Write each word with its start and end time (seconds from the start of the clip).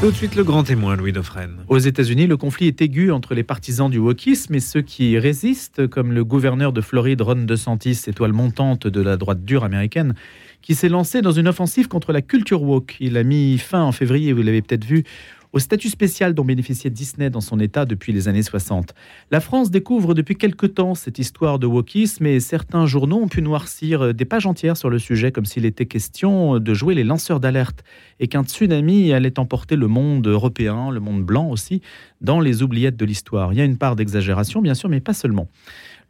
Tout 0.00 0.10
de 0.10 0.16
suite 0.16 0.34
le 0.34 0.44
grand 0.44 0.62
témoin, 0.62 0.96
Louis 0.96 1.12
Dauphren. 1.12 1.58
Aux 1.68 1.76
États-Unis, 1.76 2.26
le 2.26 2.38
conflit 2.38 2.68
est 2.68 2.80
aigu 2.80 3.12
entre 3.12 3.34
les 3.34 3.42
partisans 3.42 3.90
du 3.90 3.98
wokisme 3.98 4.54
et 4.54 4.60
ceux 4.60 4.80
qui 4.80 5.18
résistent, 5.18 5.86
comme 5.88 6.12
le 6.12 6.24
gouverneur 6.24 6.72
de 6.72 6.80
Floride, 6.80 7.20
Ron 7.20 7.44
DeSantis, 7.44 8.04
étoile 8.06 8.32
montante 8.32 8.86
de 8.86 9.02
la 9.02 9.18
droite 9.18 9.44
dure 9.44 9.62
américaine, 9.62 10.14
qui 10.62 10.74
s'est 10.74 10.88
lancé 10.88 11.20
dans 11.20 11.32
une 11.32 11.48
offensive 11.48 11.86
contre 11.86 12.14
la 12.14 12.22
culture 12.22 12.62
woke. 12.62 12.96
Il 12.98 13.18
a 13.18 13.24
mis 13.24 13.58
fin 13.58 13.82
en 13.82 13.92
février, 13.92 14.32
vous 14.32 14.40
l'avez 14.40 14.62
peut-être 14.62 14.86
vu, 14.86 15.04
au 15.52 15.58
statut 15.58 15.88
spécial 15.88 16.34
dont 16.34 16.44
bénéficiait 16.44 16.90
Disney 16.90 17.30
dans 17.30 17.40
son 17.40 17.58
État 17.58 17.84
depuis 17.84 18.12
les 18.12 18.28
années 18.28 18.42
60. 18.42 18.94
La 19.30 19.40
France 19.40 19.70
découvre 19.70 20.14
depuis 20.14 20.36
quelque 20.36 20.66
temps 20.66 20.94
cette 20.94 21.18
histoire 21.18 21.58
de 21.58 21.66
wokisme 21.66 22.26
et 22.26 22.40
certains 22.40 22.86
journaux 22.86 23.20
ont 23.22 23.28
pu 23.28 23.42
noircir 23.42 24.14
des 24.14 24.24
pages 24.24 24.46
entières 24.46 24.76
sur 24.76 24.90
le 24.90 24.98
sujet 24.98 25.32
comme 25.32 25.44
s'il 25.44 25.64
était 25.64 25.86
question 25.86 26.58
de 26.58 26.74
jouer 26.74 26.94
les 26.94 27.04
lanceurs 27.04 27.40
d'alerte 27.40 27.82
et 28.20 28.28
qu'un 28.28 28.44
tsunami 28.44 29.12
allait 29.12 29.38
emporter 29.38 29.76
le 29.76 29.86
monde 29.86 30.26
européen, 30.26 30.90
le 30.90 31.00
monde 31.00 31.24
blanc 31.24 31.48
aussi, 31.48 31.82
dans 32.20 32.40
les 32.40 32.62
oubliettes 32.62 32.96
de 32.96 33.04
l'histoire. 33.04 33.52
Il 33.52 33.58
y 33.58 33.62
a 33.62 33.64
une 33.64 33.78
part 33.78 33.96
d'exagération 33.96 34.62
bien 34.62 34.74
sûr, 34.74 34.88
mais 34.88 35.00
pas 35.00 35.14
seulement. 35.14 35.48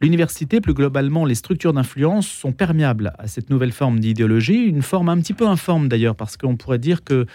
L'université, 0.01 0.61
plus 0.61 0.73
globalement, 0.73 1.25
les 1.25 1.35
structures 1.35 1.73
d'influence 1.73 2.27
sont 2.27 2.51
perméables 2.51 3.13
à 3.19 3.27
cette 3.27 3.51
nouvelle 3.51 3.71
forme 3.71 3.99
d'idéologie, 3.99 4.63
une 4.63 4.81
forme 4.81 5.09
un 5.09 5.17
petit 5.19 5.33
peu 5.33 5.47
informe 5.47 5.89
d'ailleurs, 5.89 6.15
parce 6.15 6.37
qu'on 6.37 6.57
pourrait 6.57 6.79
dire 6.79 7.03
que 7.03 7.27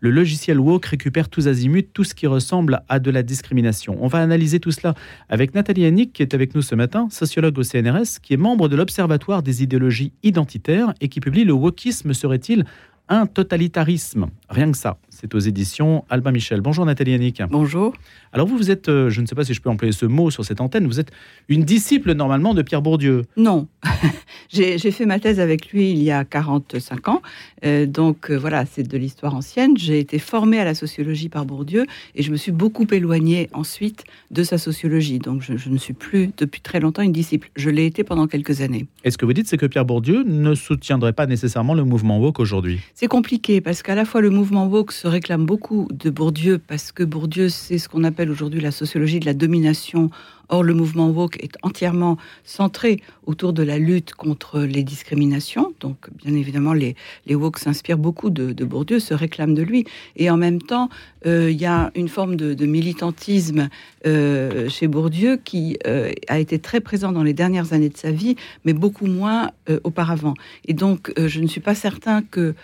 le 0.00 0.10
logiciel 0.10 0.60
woke 0.60 0.86
récupère 0.86 1.28
tous 1.28 1.48
azimuts 1.48 1.88
tout 1.92 2.04
ce 2.04 2.14
qui 2.14 2.26
ressemble 2.26 2.82
à 2.88 2.98
de 2.98 3.10
la 3.10 3.22
discrimination. 3.22 3.96
On 4.00 4.08
va 4.08 4.18
analyser 4.18 4.60
tout 4.60 4.70
cela 4.70 4.94
avec 5.28 5.54
Nathalie 5.54 5.82
Yannick, 5.82 6.12
qui 6.12 6.22
est 6.22 6.34
avec 6.34 6.54
nous 6.54 6.62
ce 6.62 6.74
matin, 6.74 7.08
sociologue 7.10 7.58
au 7.58 7.62
CNRS, 7.62 8.20
qui 8.22 8.34
est 8.34 8.38
membre 8.38 8.68
de 8.68 8.76
l'Observatoire 8.76 9.42
des 9.42 9.62
idéologies 9.62 10.12
identitaires 10.22 10.92
et 11.00 11.08
qui 11.08 11.20
publie 11.20 11.44
Le 11.44 11.52
wokisme 11.52 12.12
serait-il 12.12 12.64
un 13.08 13.26
totalitarisme? 13.26 14.26
Rien 14.48 14.70
que 14.70 14.78
ça. 14.78 14.98
C'est 15.18 15.34
aux 15.34 15.38
éditions 15.38 16.04
Albin 16.10 16.30
Michel. 16.30 16.60
Bonjour 16.60 16.84
Nathalie 16.84 17.12
Yannick. 17.12 17.42
Bonjour. 17.50 17.94
Alors 18.34 18.46
vous, 18.46 18.58
vous 18.58 18.70
êtes, 18.70 18.90
euh, 18.90 19.08
je 19.08 19.22
ne 19.22 19.26
sais 19.26 19.34
pas 19.34 19.44
si 19.44 19.54
je 19.54 19.62
peux 19.62 19.70
employer 19.70 19.92
ce 19.92 20.04
mot 20.04 20.30
sur 20.30 20.44
cette 20.44 20.60
antenne, 20.60 20.86
vous 20.86 21.00
êtes 21.00 21.10
une 21.48 21.64
disciple 21.64 22.12
normalement 22.12 22.52
de 22.52 22.60
Pierre 22.60 22.82
Bourdieu. 22.82 23.22
Non. 23.38 23.66
J'ai 24.50 24.78
fait 24.78 25.06
ma 25.06 25.18
thèse 25.18 25.40
avec 25.40 25.72
lui 25.72 25.90
il 25.90 26.02
y 26.02 26.10
a 26.10 26.26
45 26.26 27.08
ans. 27.08 27.22
Euh, 27.64 27.86
donc 27.86 28.30
euh, 28.30 28.36
voilà, 28.36 28.66
c'est 28.66 28.82
de 28.82 28.98
l'histoire 28.98 29.34
ancienne. 29.34 29.74
J'ai 29.78 29.98
été 30.00 30.18
formée 30.18 30.60
à 30.60 30.66
la 30.66 30.74
sociologie 30.74 31.30
par 31.30 31.46
Bourdieu 31.46 31.86
et 32.14 32.22
je 32.22 32.30
me 32.30 32.36
suis 32.36 32.52
beaucoup 32.52 32.86
éloignée 32.92 33.48
ensuite 33.54 34.04
de 34.30 34.42
sa 34.42 34.58
sociologie. 34.58 35.18
Donc 35.18 35.40
je, 35.40 35.56
je 35.56 35.70
ne 35.70 35.78
suis 35.78 35.94
plus 35.94 36.28
depuis 36.36 36.60
très 36.60 36.78
longtemps 36.78 37.00
une 37.00 37.12
disciple. 37.12 37.48
Je 37.56 37.70
l'ai 37.70 37.86
été 37.86 38.04
pendant 38.04 38.26
quelques 38.26 38.60
années. 38.60 38.86
Et 39.02 39.10
ce 39.10 39.16
que 39.16 39.24
vous 39.24 39.32
dites, 39.32 39.48
c'est 39.48 39.56
que 39.56 39.66
Pierre 39.66 39.86
Bourdieu 39.86 40.24
ne 40.24 40.54
soutiendrait 40.54 41.14
pas 41.14 41.24
nécessairement 41.24 41.72
le 41.72 41.84
mouvement 41.84 42.18
woke 42.18 42.38
aujourd'hui. 42.38 42.80
C'est 42.94 43.08
compliqué 43.08 43.62
parce 43.62 43.82
qu'à 43.82 43.94
la 43.94 44.04
fois 44.04 44.20
le 44.20 44.28
mouvement 44.28 44.66
woke 44.66 44.92
se 44.92 45.05
réclame 45.08 45.46
beaucoup 45.46 45.88
de 45.92 46.10
Bourdieu 46.10 46.58
parce 46.58 46.92
que 46.92 47.02
Bourdieu, 47.02 47.48
c'est 47.48 47.78
ce 47.78 47.88
qu'on 47.88 48.04
appelle 48.04 48.30
aujourd'hui 48.30 48.60
la 48.60 48.70
sociologie 48.70 49.20
de 49.20 49.26
la 49.26 49.34
domination. 49.34 50.10
Or, 50.48 50.62
le 50.62 50.74
mouvement 50.74 51.10
woke 51.10 51.42
est 51.42 51.56
entièrement 51.62 52.18
centré 52.44 53.02
autour 53.26 53.52
de 53.52 53.62
la 53.62 53.78
lutte 53.78 54.14
contre 54.14 54.60
les 54.60 54.84
discriminations. 54.84 55.74
Donc, 55.80 55.96
bien 56.24 56.34
évidemment, 56.34 56.72
les, 56.72 56.94
les 57.26 57.34
woke 57.34 57.58
s'inspirent 57.58 57.98
beaucoup 57.98 58.30
de, 58.30 58.64
Bourdieu, 58.64 59.00
se 59.00 59.12
réclament 59.12 59.54
de 59.54 59.62
lui. 59.62 59.84
Et 60.16 60.30
en 60.30 60.36
même 60.36 60.62
temps, 60.62 60.88
euh, 61.26 61.50
il 61.50 61.60
y 61.60 61.66
a 61.66 61.90
une 61.96 62.08
forme 62.08 62.36
de, 62.36 62.66
militantisme 62.66 63.68
euh, 64.06 64.68
chez 64.68 64.86
Bourdieu 64.86 65.36
qui 65.36 65.78
euh, 65.86 66.12
a 66.28 66.38
été 66.38 66.58
très 66.58 66.80
présent 66.80 67.12
dans 67.12 67.22
les 67.22 67.34
dernières 67.34 67.72
années 67.72 67.88
de 67.88 67.96
sa 67.96 68.12
vie, 68.12 68.36
mais 68.64 68.72
beaucoup 68.72 69.06
moins 69.06 69.50
auparavant. 69.82 70.34
Et 70.66 70.74
donc, 70.74 71.12
je 71.16 71.40
ne 71.40 71.46
suis 71.48 71.60
pas 71.60 71.74
certain 71.74 72.22
que 72.22 72.54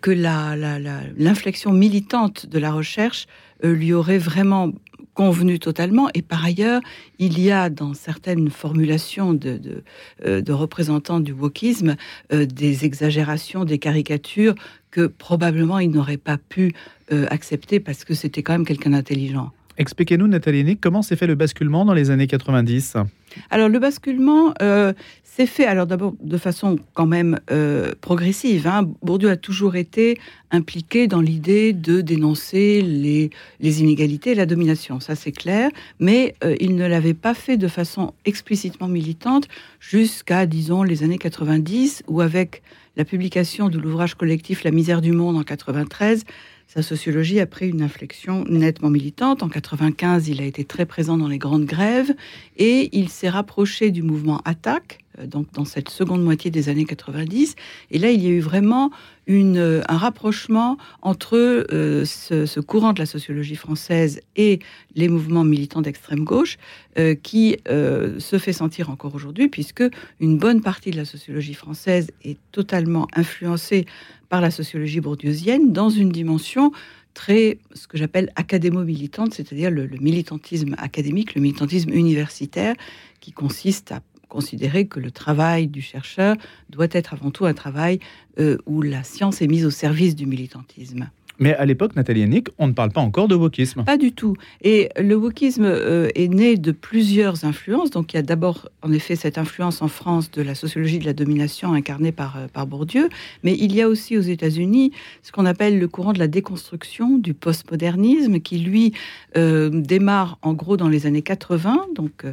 que 0.00 0.10
l'inflexion 0.10 1.72
militante 1.72 2.46
de 2.46 2.58
la 2.58 2.72
recherche 2.72 3.26
lui 3.62 3.92
aurait 3.92 4.18
vraiment 4.18 4.72
convenu 5.16 5.58
totalement. 5.58 6.08
Et 6.14 6.22
par 6.22 6.44
ailleurs, 6.44 6.80
il 7.18 7.40
y 7.40 7.50
a 7.50 7.70
dans 7.70 7.94
certaines 7.94 8.50
formulations 8.50 9.32
de, 9.32 9.56
de, 9.56 9.82
euh, 10.24 10.42
représentants 10.50 11.20
du 11.20 11.32
wokisme 11.32 11.96
euh, 12.32 12.46
des 12.46 12.84
exagérations, 12.84 13.64
des 13.64 13.78
caricatures 13.78 14.54
que 14.90 15.06
probablement 15.06 15.78
il 15.78 15.90
n'aurait 15.90 16.18
pas 16.18 16.38
pu 16.38 16.74
euh, 17.12 17.26
accepter 17.30 17.80
parce 17.80 18.04
que 18.04 18.14
c'était 18.14 18.42
quand 18.42 18.52
même 18.52 18.66
quelqu'un 18.66 18.90
d'intelligent. 18.90 19.50
Expliquez-nous, 19.78 20.26
Nathalie 20.26 20.64
Nick, 20.64 20.80
comment 20.80 21.02
s'est 21.02 21.16
fait 21.16 21.26
le 21.26 21.34
basculement 21.34 21.84
dans 21.84 21.92
les 21.92 22.10
années 22.10 22.26
90 22.26 22.96
Alors, 23.50 23.68
le 23.68 23.78
basculement 23.78 24.54
euh, 24.62 24.94
s'est 25.22 25.46
fait, 25.46 25.66
alors 25.66 25.86
d'abord 25.86 26.14
de 26.22 26.38
façon 26.38 26.78
quand 26.94 27.04
même 27.04 27.38
euh, 27.50 27.92
progressive. 28.00 28.66
Hein. 28.66 28.90
Bourdieu 29.02 29.28
a 29.28 29.36
toujours 29.36 29.76
été 29.76 30.18
impliqué 30.50 31.08
dans 31.08 31.20
l'idée 31.20 31.74
de 31.74 32.00
dénoncer 32.00 32.80
les, 32.80 33.30
inégalités 33.60 34.34
la 34.34 34.46
domination, 34.46 34.98
ça 34.98 35.14
c'est 35.14 35.32
clair, 35.32 35.70
mais 36.00 36.34
euh, 36.42 36.54
il 36.58 36.74
ne 36.74 36.86
l'avait 36.86 37.14
pas 37.14 37.34
fait 37.34 37.58
de 37.58 37.68
façon 37.68 38.14
explicitement 38.24 38.88
militante 38.88 39.46
jusqu'à, 39.78 40.46
disons, 40.46 40.82
les 40.82 41.02
années 41.02 41.18
90, 41.18 42.04
où 42.06 42.22
avec 42.22 42.62
la 42.96 43.04
publication 43.04 43.68
de 43.68 43.78
l'ouvrage 43.78 44.14
collectif 44.14 44.64
La 44.64 44.70
misère 44.70 45.02
du 45.02 45.12
monde 45.12 45.36
en 45.36 45.42
93, 45.42 46.24
sa 46.66 46.82
sociologie 46.82 47.40
a 47.40 47.46
pris 47.46 47.68
une 47.68 47.82
inflexion 47.82 48.44
nettement 48.48 48.90
militante. 48.90 49.42
En 49.42 49.48
95, 49.48 50.28
il 50.28 50.40
a 50.40 50.44
été 50.44 50.64
très 50.64 50.84
présent 50.84 51.16
dans 51.16 51.28
les 51.28 51.38
grandes 51.38 51.64
grèves 51.64 52.12
et 52.56 52.96
il 52.96 53.08
s'est 53.08 53.28
rapproché 53.28 53.90
du 53.90 54.02
mouvement 54.02 54.40
Attaque, 54.44 54.98
donc 55.24 55.52
dans 55.52 55.64
cette 55.64 55.88
seconde 55.88 56.22
moitié 56.22 56.50
des 56.50 56.68
années 56.68 56.84
90. 56.84 57.54
Et 57.90 57.98
là, 57.98 58.10
il 58.10 58.22
y 58.22 58.26
a 58.26 58.30
eu 58.30 58.40
vraiment 58.40 58.90
euh, 59.28 59.82
un 59.88 59.96
rapprochement 59.96 60.78
entre 61.02 61.36
euh, 61.36 62.04
ce, 62.04 62.60
courant 62.60 62.92
de 62.92 62.98
la 62.98 63.06
sociologie 63.06 63.56
française 63.56 64.20
et 64.36 64.60
les 64.94 65.08
mouvements 65.08 65.44
militants 65.44 65.82
d'extrême 65.82 66.24
gauche 66.24 66.58
qui 67.22 67.58
se 67.66 68.38
fait 68.38 68.54
sentir 68.54 68.88
encore 68.88 69.14
aujourd'hui, 69.14 69.48
puisque 69.48 69.84
une 70.18 70.38
bonne 70.38 70.62
partie 70.62 70.90
de 70.90 70.96
la 70.96 71.04
sociologie 71.04 71.52
française 71.52 72.10
est 72.24 72.38
totalement 72.52 73.06
influencée 73.14 73.84
par 74.30 74.40
la 74.40 74.50
sociologie 74.50 75.00
bourdieusienne 75.00 75.72
dans 75.72 75.90
une 75.90 76.10
dimension 76.10 76.72
très, 77.16 77.58
ce 77.74 77.88
que 77.88 77.96
j'appelle 77.96 78.30
académo-militante, 78.36 79.32
c'est-à-dire 79.32 79.70
le, 79.70 79.88
militantisme 80.00 80.76
académique, 80.78 81.34
le 81.34 81.40
militantisme 81.40 81.90
universitaire, 81.90 82.74
qui 83.20 83.32
consiste 83.32 83.92
à 83.92 84.02
considérer 84.28 84.86
que 84.86 85.00
le 85.00 85.10
travail 85.10 85.68
du 85.68 85.80
chercheur 85.80 86.36
doit 86.70 86.88
être 86.90 87.14
avant 87.14 87.30
tout 87.30 87.46
un 87.46 87.54
travail 87.54 88.00
euh, 88.38 88.58
où 88.66 88.82
la 88.82 89.02
science 89.04 89.42
est 89.42 89.46
mise 89.46 89.64
au 89.64 89.70
service 89.70 90.14
du 90.14 90.26
militantisme. 90.26 91.10
Mais 91.38 91.54
à 91.54 91.66
l'époque, 91.66 91.96
Nathalie 91.96 92.20
Yannick, 92.20 92.48
on 92.58 92.66
ne 92.66 92.72
parle 92.72 92.90
pas 92.90 93.00
encore 93.00 93.28
de 93.28 93.34
wokisme. 93.34 93.84
Pas 93.84 93.98
du 93.98 94.12
tout. 94.12 94.36
Et 94.62 94.88
le 94.98 95.14
wokisme 95.14 95.64
euh, 95.64 96.08
est 96.14 96.28
né 96.28 96.56
de 96.56 96.72
plusieurs 96.72 97.44
influences. 97.44 97.90
Donc 97.90 98.12
il 98.12 98.16
y 98.16 98.18
a 98.18 98.22
d'abord, 98.22 98.68
en 98.82 98.92
effet, 98.92 99.16
cette 99.16 99.36
influence 99.38 99.82
en 99.82 99.88
France 99.88 100.30
de 100.30 100.42
la 100.42 100.54
sociologie 100.54 100.98
de 100.98 101.04
la 101.04 101.12
domination 101.12 101.72
incarnée 101.74 102.12
par, 102.12 102.36
euh, 102.36 102.46
par 102.52 102.66
Bourdieu. 102.66 103.08
Mais 103.42 103.54
il 103.58 103.74
y 103.74 103.82
a 103.82 103.88
aussi 103.88 104.16
aux 104.16 104.22
États-Unis 104.22 104.92
ce 105.22 105.32
qu'on 105.32 105.46
appelle 105.46 105.78
le 105.78 105.88
courant 105.88 106.12
de 106.12 106.18
la 106.18 106.28
déconstruction, 106.28 107.18
du 107.18 107.34
postmodernisme, 107.34 108.40
qui 108.40 108.58
lui 108.58 108.92
euh, 109.36 109.70
démarre 109.70 110.38
en 110.42 110.54
gros 110.54 110.76
dans 110.76 110.88
les 110.88 111.06
années 111.06 111.22
80, 111.22 111.86
donc 111.94 112.24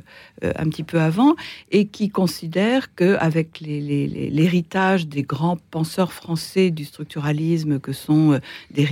un 0.42 0.70
petit 0.70 0.84
peu 0.84 1.00
avant, 1.00 1.36
et 1.72 1.86
qui 1.86 2.10
considère 2.10 2.94
qu'avec 2.96 3.60
l'héritage 3.62 5.08
des 5.08 5.24
grands 5.24 5.58
penseurs 5.72 6.14
français 6.14 6.72
du 6.72 6.86
structuralisme 6.86 7.80
que 7.80 7.94
sont 7.94 8.40
des 8.72 8.84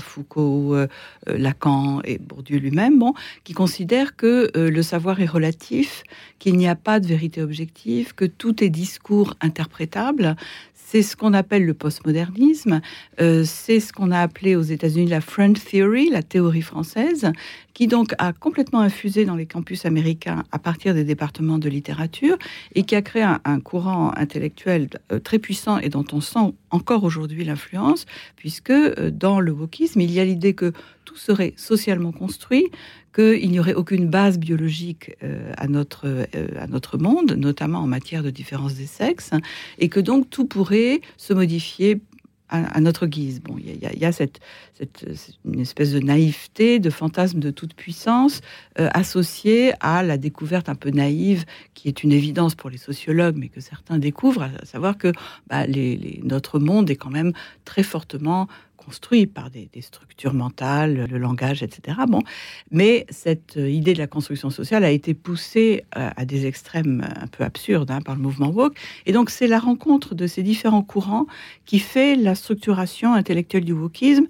Foucault, 0.00 0.74
euh, 0.74 0.86
euh, 1.28 1.38
Lacan 1.38 2.00
et 2.04 2.18
Bourdieu 2.18 2.58
lui-même, 2.58 2.98
bon, 2.98 3.14
qui 3.44 3.52
considèrent 3.52 4.16
que 4.16 4.50
euh, 4.56 4.70
le 4.70 4.82
savoir 4.82 5.20
est 5.20 5.26
relatif, 5.26 6.04
qu'il 6.38 6.56
n'y 6.56 6.68
a 6.68 6.76
pas 6.76 7.00
de 7.00 7.06
vérité 7.06 7.42
objective, 7.42 8.14
que 8.14 8.24
tout 8.24 8.62
est 8.62 8.70
discours 8.70 9.34
interprétable. 9.40 10.36
C'est 10.74 11.02
ce 11.02 11.16
qu'on 11.16 11.34
appelle 11.34 11.66
le 11.66 11.74
postmodernisme. 11.74 12.80
c'est 13.18 13.78
ce 13.78 13.92
qu'on 13.92 14.10
a 14.10 14.20
appelé 14.20 14.56
aux 14.56 14.62
États-Unis 14.62 15.06
la 15.06 15.20
French 15.20 15.62
Theory, 15.62 16.08
la 16.08 16.22
théorie 16.22 16.62
française, 16.62 17.30
qui 17.74 17.88
donc 17.88 18.14
a 18.16 18.32
complètement 18.32 18.80
infusé 18.80 19.26
dans 19.26 19.36
les 19.36 19.44
campus 19.44 19.84
américains 19.84 20.44
à 20.50 20.58
partir 20.58 20.94
des 20.94 21.04
départements 21.04 21.58
de 21.58 21.68
littérature 21.68 22.38
et 22.74 22.84
qui 22.84 22.94
a 22.96 23.02
créé 23.02 23.22
un, 23.22 23.60
courant 23.60 24.12
intellectuel 24.16 24.88
très 25.24 25.38
puissant 25.38 25.76
et 25.76 25.90
dont 25.90 26.06
on 26.12 26.22
sent 26.22 26.54
encore 26.70 27.04
aujourd'hui 27.04 27.44
l'influence, 27.44 28.06
puisque 28.36 28.72
dans 28.72 29.40
le 29.40 29.52
wokisme, 29.52 30.00
il 30.00 30.10
y 30.10 30.20
a 30.20 30.24
l'idée 30.24 30.54
que 30.54 30.72
tout 31.04 31.16
serait 31.16 31.54
socialement 31.56 32.12
construit, 32.12 32.66
qu'il 33.14 33.50
n'y 33.50 33.58
aurait 33.58 33.74
aucune 33.74 34.08
base 34.08 34.38
biologique 34.38 35.16
euh, 35.22 35.52
à, 35.56 35.66
notre, 35.66 36.06
euh, 36.06 36.46
à 36.58 36.66
notre 36.66 36.98
monde, 36.98 37.32
notamment 37.32 37.80
en 37.80 37.86
matière 37.86 38.22
de 38.22 38.30
différence 38.30 38.74
des 38.74 38.86
sexes, 38.86 39.32
et 39.78 39.88
que 39.88 40.00
donc 40.00 40.30
tout 40.30 40.44
pourrait 40.44 41.00
se 41.16 41.32
modifier 41.32 42.00
à, 42.48 42.80
notre 42.80 43.06
guise. 43.06 43.40
Bon, 43.42 43.56
il 43.58 43.76
y, 43.76 44.04
a, 44.04 44.12
cette, 44.12 44.40
cette, 44.74 45.06
une 45.44 45.60
espèce 45.60 45.92
de 45.92 46.00
naïveté, 46.00 46.78
de 46.78 46.90
fantasme 46.90 47.40
de 47.40 47.50
toute 47.50 47.74
puissance 47.74 48.40
euh, 48.78 48.88
associée 48.92 49.72
à 49.80 50.02
la 50.02 50.16
découverte 50.16 50.68
un 50.68 50.74
peu 50.74 50.90
naïve, 50.90 51.44
qui 51.74 51.88
est 51.88 52.02
une 52.02 52.12
évidence 52.12 52.54
pour 52.54 52.70
les 52.70 52.78
sociologues, 52.78 53.36
mais 53.36 53.48
que 53.48 53.60
certains 53.60 53.98
découvrent, 53.98 54.42
à 54.42 54.64
savoir 54.64 54.96
que 54.96 55.12
bah, 55.48 55.66
les, 55.66 56.20
notre 56.24 56.58
monde 56.58 56.90
est 56.90 56.96
quand 56.96 57.10
même 57.10 57.32
très 57.64 57.82
fortement 57.82 58.48
construit 58.88 59.26
par 59.26 59.50
des, 59.50 59.68
structures 59.82 60.32
mentales, 60.32 61.06
le 61.10 61.18
langage, 61.18 61.62
etc. 61.62 61.98
Bon, 62.08 62.22
mais 62.70 63.04
cette 63.10 63.56
idée 63.56 63.92
de 63.92 63.98
la 63.98 64.06
construction 64.06 64.48
sociale 64.48 64.82
a 64.82 64.90
été 64.90 65.12
poussée 65.12 65.84
à, 65.92 66.24
des 66.24 66.46
extrêmes 66.46 67.06
un 67.14 67.26
peu 67.26 67.44
absurdes 67.44 67.90
hein, 67.90 68.00
par 68.00 68.16
le 68.16 68.22
mouvement 68.22 68.48
woke. 68.48 68.78
Et 69.04 69.12
donc, 69.12 69.28
c'est 69.28 69.46
la 69.46 69.58
rencontre 69.58 70.14
de 70.14 70.26
ces 70.26 70.42
différents 70.42 70.82
courants 70.82 71.26
qui 71.66 71.80
fait 71.80 72.16
la 72.16 72.34
structuration 72.34 73.12
intellectuelle 73.12 73.66
du 73.66 73.74
wokisme 73.74 74.26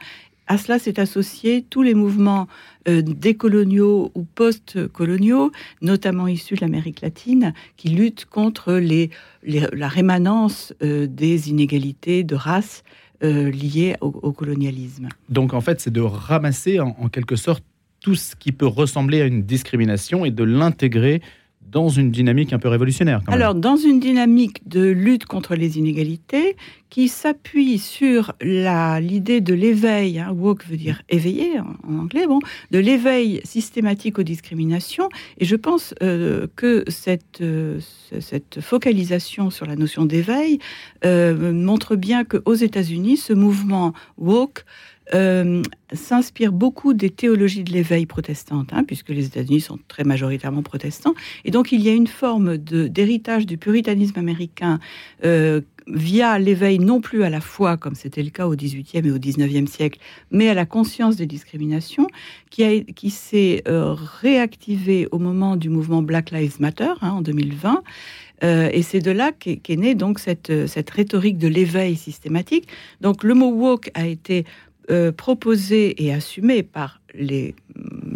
à 0.48 0.56
cela 0.56 0.78
s'est 0.78 0.98
associé 0.98 1.62
tous 1.68 1.82
les 1.82 1.94
mouvements 1.94 2.48
euh, 2.88 3.02
décoloniaux 3.02 4.10
ou 4.14 4.24
post-coloniaux, 4.24 5.52
notamment 5.82 6.26
issus 6.26 6.54
de 6.54 6.62
l'Amérique 6.62 7.02
latine, 7.02 7.52
qui 7.76 7.88
luttent 7.88 8.24
contre 8.24 8.80
la 9.42 9.88
rémanence 9.88 10.72
euh, 10.82 11.06
des 11.06 11.50
inégalités 11.50 12.24
de 12.24 12.34
race 12.34 12.82
euh, 13.22 13.50
liées 13.50 13.96
au, 14.00 14.32
colonialisme. 14.32 15.08
Donc 15.28 15.52
en 15.52 15.60
fait, 15.60 15.80
c'est 15.80 15.92
de 15.92 16.00
ramasser 16.00 16.80
en, 16.80 17.08
quelque 17.08 17.36
sorte 17.36 17.64
tout 18.00 18.14
ce 18.14 18.36
qui 18.36 18.52
peut 18.52 18.66
ressembler 18.66 19.20
à 19.20 19.26
une 19.26 19.42
discrimination 19.42 20.24
et 20.24 20.30
de 20.30 20.44
l'intégrer 20.44 21.20
dans 21.62 21.88
une 21.88 22.10
dynamique 22.10 22.52
un 22.52 22.58
peu 22.58 22.68
révolutionnaire. 22.68 23.20
Alors, 23.26 23.54
dans 23.54 23.76
une 23.76 24.00
dynamique 24.00 24.66
de 24.66 24.88
lutte 24.88 25.26
contre 25.26 25.54
les 25.54 25.78
inégalités 25.78 26.56
qui 26.88 27.08
s'appuie 27.08 27.78
sur 27.78 28.32
l'idée 28.40 29.42
de 29.42 29.52
l'éveil, 29.52 30.18
hein, 30.18 30.32
woke 30.32 30.64
veut 30.66 30.78
dire 30.78 31.02
éveillé 31.10 31.60
en, 31.60 31.98
anglais, 31.98 32.26
bon, 32.26 32.40
de 32.70 32.78
l'éveil 32.78 33.42
systématique 33.44 34.18
aux 34.18 34.22
discriminations. 34.22 35.10
Et 35.38 35.44
je 35.44 35.56
pense 35.56 35.94
euh, 36.02 36.46
que 36.56 36.84
cette, 36.88 37.42
euh, 37.42 37.78
cette 38.20 38.60
focalisation 38.62 39.50
sur 39.50 39.66
la 39.66 39.76
notion 39.76 40.06
d'éveil 40.06 40.58
euh, 41.04 41.52
montre 41.52 41.96
bien 41.96 42.24
qu'aux 42.24 42.54
États-Unis, 42.54 43.18
ce 43.18 43.34
mouvement 43.34 43.92
woke 44.16 44.64
euh, 45.14 45.62
s'inspire 45.94 46.52
beaucoup 46.52 46.92
des 46.92 47.08
théologies 47.08 47.64
de 47.64 47.72
l'éveil 47.72 48.04
protestante, 48.04 48.68
hein, 48.72 48.84
puisque 48.84 49.08
les 49.08 49.24
États-Unis 49.24 49.62
sont 49.62 49.78
très 49.88 50.04
majoritairement 50.04 50.62
protestants. 50.62 51.14
Et 51.46 51.50
donc 51.50 51.72
il 51.72 51.80
y 51.80 51.88
a 51.88 51.94
une 51.94 52.06
forme 52.06 52.58
d'héritage 52.58 53.46
du 53.46 53.56
puritanisme 53.56 54.18
américain 54.18 54.80
euh, 55.24 55.62
via 55.86 56.38
l'éveil 56.38 56.78
non 56.78 57.00
plus 57.00 57.22
à 57.22 57.30
la 57.30 57.40
foi, 57.40 57.78
comme 57.78 57.94
c'était 57.94 58.22
le 58.22 58.28
cas 58.28 58.46
au 58.46 58.54
XVIIIe 58.54 59.06
et 59.06 59.10
au 59.10 59.18
XIXe 59.18 59.70
siècle, 59.70 59.98
mais 60.30 60.50
à 60.50 60.54
la 60.54 60.66
conscience 60.66 61.16
des 61.16 61.24
discriminations, 61.24 62.06
qui, 62.50 62.84
qui 62.84 63.08
s'est 63.08 63.62
euh, 63.66 63.94
réactivée 64.20 65.08
au 65.10 65.18
moment 65.18 65.56
du 65.56 65.70
mouvement 65.70 66.02
Black 66.02 66.32
Lives 66.32 66.60
Matter 66.60 66.92
hein, 67.00 67.12
en 67.12 67.22
2020. 67.22 67.82
et 68.42 68.82
c'est 68.82 69.00
de 69.00 69.10
là 69.10 69.32
qu'est 69.32 69.76
née 69.76 69.94
donc 69.94 70.18
cette, 70.18 70.66
cette 70.66 70.90
rhétorique 70.90 71.38
de 71.38 71.48
l'éveil 71.48 71.96
systématique. 71.96 72.68
Donc 73.00 73.24
le 73.24 73.34
mot 73.34 73.50
woke 73.50 73.90
a 73.94 74.06
été 74.06 74.44
euh, 74.90 75.12
proposé 75.12 76.04
et 76.04 76.12
assumé 76.12 76.62
par 76.62 77.00
les, 77.14 77.54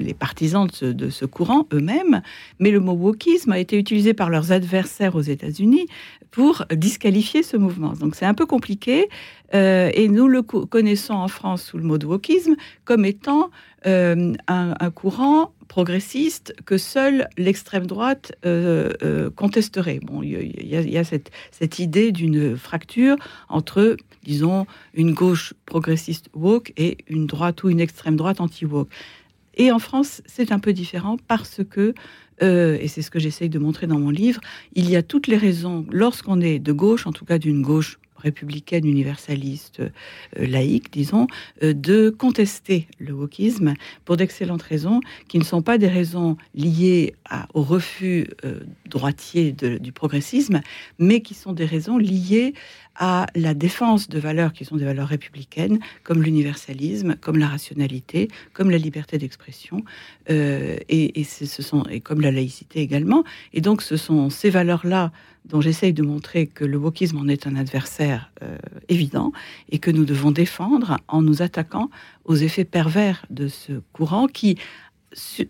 les 0.02 0.14
partisans 0.14 0.66
de 0.80 1.10
ce, 1.10 1.24
courant 1.24 1.66
eux-mêmes, 1.72 2.22
mais 2.58 2.70
le 2.70 2.80
mot 2.80 2.92
wokisme 2.92 3.52
a 3.52 3.58
été 3.58 3.78
utilisé 3.78 4.14
par 4.14 4.30
leurs 4.30 4.52
adversaires 4.52 5.14
aux 5.14 5.22
États-Unis 5.22 5.86
pour 6.30 6.64
disqualifier 6.74 7.42
ce 7.42 7.56
mouvement. 7.56 7.92
Donc 7.92 8.14
c'est 8.14 8.24
un 8.24 8.34
peu 8.34 8.46
compliqué, 8.46 9.08
euh, 9.54 9.90
et 9.94 10.08
nous 10.08 10.28
le 10.28 10.42
connaissons 10.42 11.14
en 11.14 11.28
France 11.28 11.64
sous 11.64 11.78
le 11.78 11.84
mot 11.84 11.98
de 11.98 12.06
wokisme 12.06 12.56
comme 12.84 13.04
étant 13.04 13.50
euh, 13.86 14.32
un, 14.48 14.90
courant 14.90 15.52
progressiste 15.68 16.54
que 16.64 16.78
seule 16.78 17.28
l'extrême 17.38 17.86
droite 17.86 18.32
contesterait. 19.36 20.00
Bon, 20.02 20.22
il 20.22 20.66
y, 20.66 20.98
a, 20.98 21.04
cette 21.04 21.78
idée 21.78 22.12
d'une 22.12 22.56
fracture 22.56 23.16
entre 23.48 23.96
disons, 24.24 24.66
une 24.94 25.12
gauche 25.12 25.54
progressiste 25.66 26.28
woke 26.34 26.72
et 26.76 26.98
une 27.08 27.26
droite 27.26 27.62
ou 27.64 27.70
une 27.70 27.80
extrême 27.80 28.16
droite 28.16 28.40
anti-woke. 28.40 28.88
Et 29.54 29.70
en 29.70 29.78
France, 29.78 30.22
c'est 30.26 30.52
un 30.52 30.58
peu 30.58 30.72
différent 30.72 31.16
parce 31.28 31.60
que, 31.68 31.94
euh, 32.42 32.78
et 32.80 32.88
c'est 32.88 33.02
ce 33.02 33.10
que 33.10 33.18
j'essaye 33.18 33.48
de 33.48 33.58
montrer 33.58 33.86
dans 33.86 33.98
mon 33.98 34.10
livre, 34.10 34.40
il 34.74 34.88
y 34.88 34.96
a 34.96 35.02
toutes 35.02 35.26
les 35.26 35.36
raisons, 35.36 35.86
lorsqu'on 35.90 36.40
est 36.40 36.58
de 36.58 36.72
gauche, 36.72 37.06
en 37.06 37.12
tout 37.12 37.24
cas 37.24 37.38
d'une 37.38 37.62
gauche 37.62 37.98
républicaine, 38.22 38.86
universaliste, 38.86 39.80
euh, 39.80 39.88
laïque, 40.36 40.92
disons, 40.92 41.26
euh, 41.62 41.72
de 41.72 42.10
contester 42.10 42.86
le 42.98 43.12
wokisme 43.12 43.74
pour 44.04 44.16
d'excellentes 44.16 44.62
raisons 44.62 45.00
qui 45.28 45.38
ne 45.38 45.44
sont 45.44 45.62
pas 45.62 45.78
des 45.78 45.88
raisons 45.88 46.36
liées 46.54 47.14
au 47.54 47.62
refus 47.62 48.28
euh, 48.44 48.60
droitier 48.86 49.52
du 49.52 49.92
progressisme, 49.92 50.60
mais 50.98 51.20
qui 51.20 51.34
sont 51.34 51.52
des 51.52 51.64
raisons 51.64 51.98
liées 51.98 52.54
à 52.94 53.26
la 53.34 53.54
défense 53.54 54.10
de 54.10 54.18
valeurs 54.18 54.52
qui 54.52 54.66
sont 54.66 54.76
des 54.76 54.84
valeurs 54.84 55.08
républicaines, 55.08 55.78
comme 56.02 56.22
l'universalisme, 56.22 57.16
comme 57.16 57.38
la 57.38 57.48
rationalité, 57.48 58.28
comme 58.52 58.68
la 58.70 58.76
liberté 58.76 59.16
d'expression, 59.16 59.82
et, 60.28 61.24
ce 61.24 61.62
sont, 61.62 61.84
et 61.84 62.00
comme 62.00 62.20
la 62.20 62.30
laïcité 62.30 62.80
également. 62.80 63.24
Et 63.54 63.62
donc, 63.62 63.80
ce 63.80 63.96
sont 63.96 64.28
ces 64.28 64.50
valeurs-là 64.50 65.10
dont 65.44 65.60
j'essaye 65.60 65.92
de 65.92 66.02
montrer 66.02 66.46
que 66.46 66.64
le 66.64 66.78
wokisme 66.78 67.18
en 67.18 67.28
est 67.28 67.46
un 67.46 67.56
adversaire 67.56 68.30
euh, 68.42 68.56
évident 68.88 69.32
et 69.70 69.78
que 69.78 69.90
nous 69.90 70.04
devons 70.04 70.30
défendre 70.30 70.98
en 71.08 71.22
nous 71.22 71.42
attaquant 71.42 71.90
aux 72.24 72.36
effets 72.36 72.64
pervers 72.64 73.26
de 73.30 73.48
ce 73.48 73.72
courant 73.92 74.26
qui, 74.28 74.56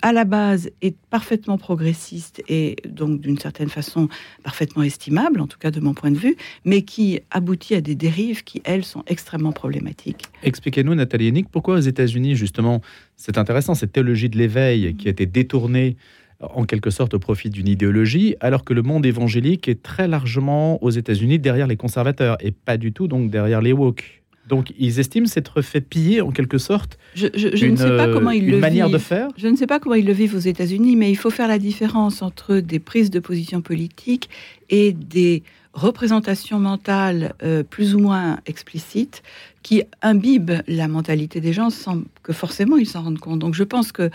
à 0.00 0.12
la 0.12 0.24
base, 0.24 0.70
est 0.80 0.96
parfaitement 1.10 1.58
progressiste 1.58 2.42
et 2.48 2.76
donc 2.88 3.20
d'une 3.20 3.38
certaine 3.38 3.68
façon 3.68 4.08
parfaitement 4.42 4.82
estimable, 4.82 5.40
en 5.40 5.46
tout 5.46 5.58
cas 5.58 5.70
de 5.70 5.80
mon 5.80 5.94
point 5.94 6.10
de 6.10 6.18
vue, 6.18 6.36
mais 6.64 6.82
qui 6.82 7.20
aboutit 7.30 7.74
à 7.74 7.80
des 7.80 7.94
dérives 7.94 8.44
qui, 8.44 8.62
elles, 8.64 8.84
sont 8.84 9.04
extrêmement 9.06 9.52
problématiques. 9.52 10.24
Expliquez-nous, 10.42 10.94
Nathalie 10.94 11.28
Hennig, 11.28 11.48
pourquoi 11.50 11.76
aux 11.76 11.80
États-Unis, 11.80 12.34
justement, 12.34 12.80
c'est 13.16 13.38
intéressant, 13.38 13.74
cette 13.74 13.92
théologie 13.92 14.30
de 14.30 14.38
l'éveil 14.38 14.94
qui 14.96 15.08
a 15.08 15.10
été 15.10 15.26
détournée 15.26 15.96
en 16.42 16.64
quelque 16.64 16.90
sorte 16.90 17.14
au 17.14 17.18
profit 17.18 17.50
d'une 17.50 17.68
idéologie, 17.68 18.36
alors 18.40 18.64
que 18.64 18.74
le 18.74 18.82
monde 18.82 19.06
évangélique 19.06 19.68
est 19.68 19.82
très 19.82 20.08
largement 20.08 20.82
aux 20.82 20.90
États-Unis 20.90 21.38
derrière 21.38 21.66
les 21.66 21.76
conservateurs 21.76 22.36
et 22.40 22.50
pas 22.50 22.76
du 22.76 22.92
tout 22.92 23.08
donc 23.08 23.30
derrière 23.30 23.60
les 23.60 23.72
woke. 23.72 24.22
Donc 24.48 24.72
ils 24.78 24.98
estiment 24.98 25.26
s'être 25.26 25.62
fait 25.62 25.80
piller 25.80 26.20
en 26.20 26.30
quelque 26.30 26.58
sorte. 26.58 26.98
Je, 27.14 27.26
ne 27.66 27.76
sais 27.76 27.96
pas 27.96 28.08
comment 28.08 28.32
ils 28.32 28.50
le 28.50 28.58
manière 28.58 28.90
de 28.90 28.98
faire. 28.98 29.28
Je 29.36 29.46
ne 29.46 29.56
sais 29.56 29.68
pas 29.68 29.78
comment 29.78 29.94
ils 29.94 30.04
le 30.04 30.12
vivent 30.12 30.34
aux 30.34 30.40
États-Unis, 30.40 30.96
mais 30.96 31.10
il 31.10 31.16
faut 31.16 31.30
faire 31.30 31.48
la 31.48 31.58
différence 31.58 32.22
entre 32.22 32.56
des 32.56 32.80
prises 32.80 33.10
de 33.10 33.20
position 33.20 33.62
politiques 33.62 34.28
et 34.68 34.92
des 34.92 35.44
représentations 35.74 36.58
mentales 36.58 37.34
euh, 37.42 37.62
plus 37.62 37.94
ou 37.94 37.98
moins 37.98 38.40
explicites 38.46 39.22
qui 39.62 39.84
imbibent 40.02 40.60
la 40.66 40.88
mentalité 40.88 41.40
des 41.40 41.52
gens 41.52 41.70
sans 41.70 42.02
que 42.22 42.32
forcément 42.32 42.76
ils 42.76 42.86
s'en 42.86 43.02
rendent 43.02 43.18
compte. 43.18 43.38
Donc 43.38 43.54
je 43.54 43.64
pense 43.64 43.92
que 43.92 44.11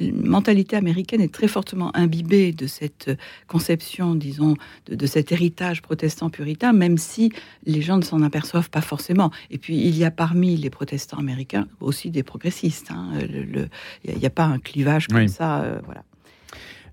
mentalité 0.00 0.76
américaine 0.76 1.20
est 1.20 1.32
très 1.32 1.48
fortement 1.48 1.94
imbibée 1.96 2.52
de 2.52 2.66
cette 2.66 3.10
conception, 3.46 4.14
disons, 4.14 4.56
de, 4.86 5.06
cet 5.06 5.32
héritage 5.32 5.82
protestant 5.82 6.30
puritain, 6.30 6.72
même 6.72 6.98
si 6.98 7.32
les 7.66 7.82
gens 7.82 7.98
ne 7.98 8.02
s'en 8.02 8.22
aperçoivent 8.22 8.70
pas 8.70 8.80
forcément. 8.80 9.30
Et 9.50 9.58
puis, 9.58 9.76
il 9.76 9.96
y 9.96 10.04
a 10.04 10.10
parmi 10.10 10.56
les 10.56 10.70
protestants 10.70 11.18
américains 11.18 11.66
aussi 11.80 12.10
des 12.10 12.22
progressistes. 12.22 12.90
Hein. 12.90 13.12
Il 14.04 14.16
n'y 14.16 14.26
a, 14.26 14.30
pas 14.30 14.44
un 14.44 14.58
clivage 14.58 15.08
comme 15.08 15.28
ça. 15.28 15.62
Euh, 15.62 15.80
voilà. 15.84 16.04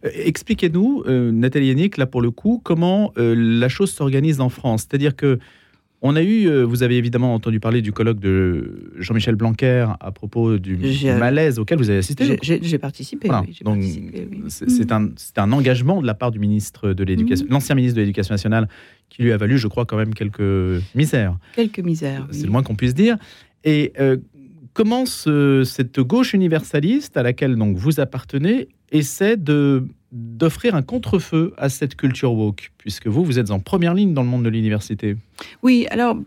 Euh, 0.05 0.09
expliquez-nous, 0.13 1.03
euh, 1.07 1.31
Nathalie 1.31 1.67
Yannick, 1.67 1.97
là 1.97 2.05
pour 2.05 2.21
le 2.21 2.31
coup, 2.31 2.61
comment 2.63 3.13
la 3.15 3.69
chose 3.69 3.91
s'organise 3.91 4.41
en 4.41 4.49
France. 4.49 4.81
C'est-à-dire 4.81 5.15
que 5.15 5.39
on 6.01 6.15
a 6.15 6.21
eu, 6.21 6.47
euh, 6.47 6.63
vous 6.63 6.83
avez 6.83 6.97
évidemment 6.97 7.33
entendu 7.33 7.59
parler 7.59 7.81
du 7.81 7.91
colloque 7.91 8.19
de 8.19 8.91
Jean-Michel 8.97 9.35
Blanquer 9.35 9.87
à 9.99 10.11
propos 10.11 10.57
du 10.57 10.77
malaise 11.17 11.57
auquel 11.57 11.79
vous 11.79 11.89
avez 11.89 11.99
assisté. 11.99 12.37
J'ai 12.41 12.77
participé. 12.77 13.29
c'est 14.47 14.91
un, 14.91 15.51
engagement 15.51 16.01
de 16.01 16.07
la 16.07 16.13
part 16.13 16.31
du 16.31 16.39
ministre 16.39 16.93
de 16.93 17.03
l'éducation, 17.03 17.45
mhm. 17.45 17.51
l'ancien 17.51 17.75
ministre 17.75 17.95
de 17.95 18.01
l'Éducation 18.01 18.33
nationale, 18.33 18.67
qui 19.09 19.23
lui 19.23 19.31
a 19.31 19.37
valu, 19.37 19.57
je 19.57 19.67
crois, 19.67 19.85
quand 19.85 19.97
même 19.97 20.13
quelques 20.13 20.83
misères. 20.93 21.37
Quelques 21.55 21.79
misères. 21.79 22.27
C'est 22.31 22.45
le 22.45 22.51
moins 22.51 22.63
qu'on 22.63 22.75
puisse 22.75 22.93
dire. 22.93 23.17
Et 23.63 23.93
euh, 23.99 24.17
comment 24.77 25.07
cette 25.07 25.99
gauche 25.99 26.35
universaliste 26.35 27.17
à 27.17 27.23
laquelle 27.23 27.55
donc 27.55 27.77
vous 27.77 27.99
appartenez 27.99 28.67
essaie 28.91 29.35
de 29.35 29.87
d'offrir 30.13 30.73
un 30.73 30.83
contre-feu 30.83 31.53
à 31.57 31.67
cette 31.67 31.95
culture 31.95 32.31
woke, 32.31 32.71
puisque 32.77 33.07
vous, 33.07 33.25
vous 33.25 33.39
êtes 33.39 33.51
en 33.51 33.59
première 33.59 33.93
ligne 33.93 34.13
dans 34.13 34.23
le 34.23 34.29
monde 34.29 34.43
de 34.43 34.49
l'université. 34.49 35.17
Oui, 35.63 35.85
alors 35.89 36.17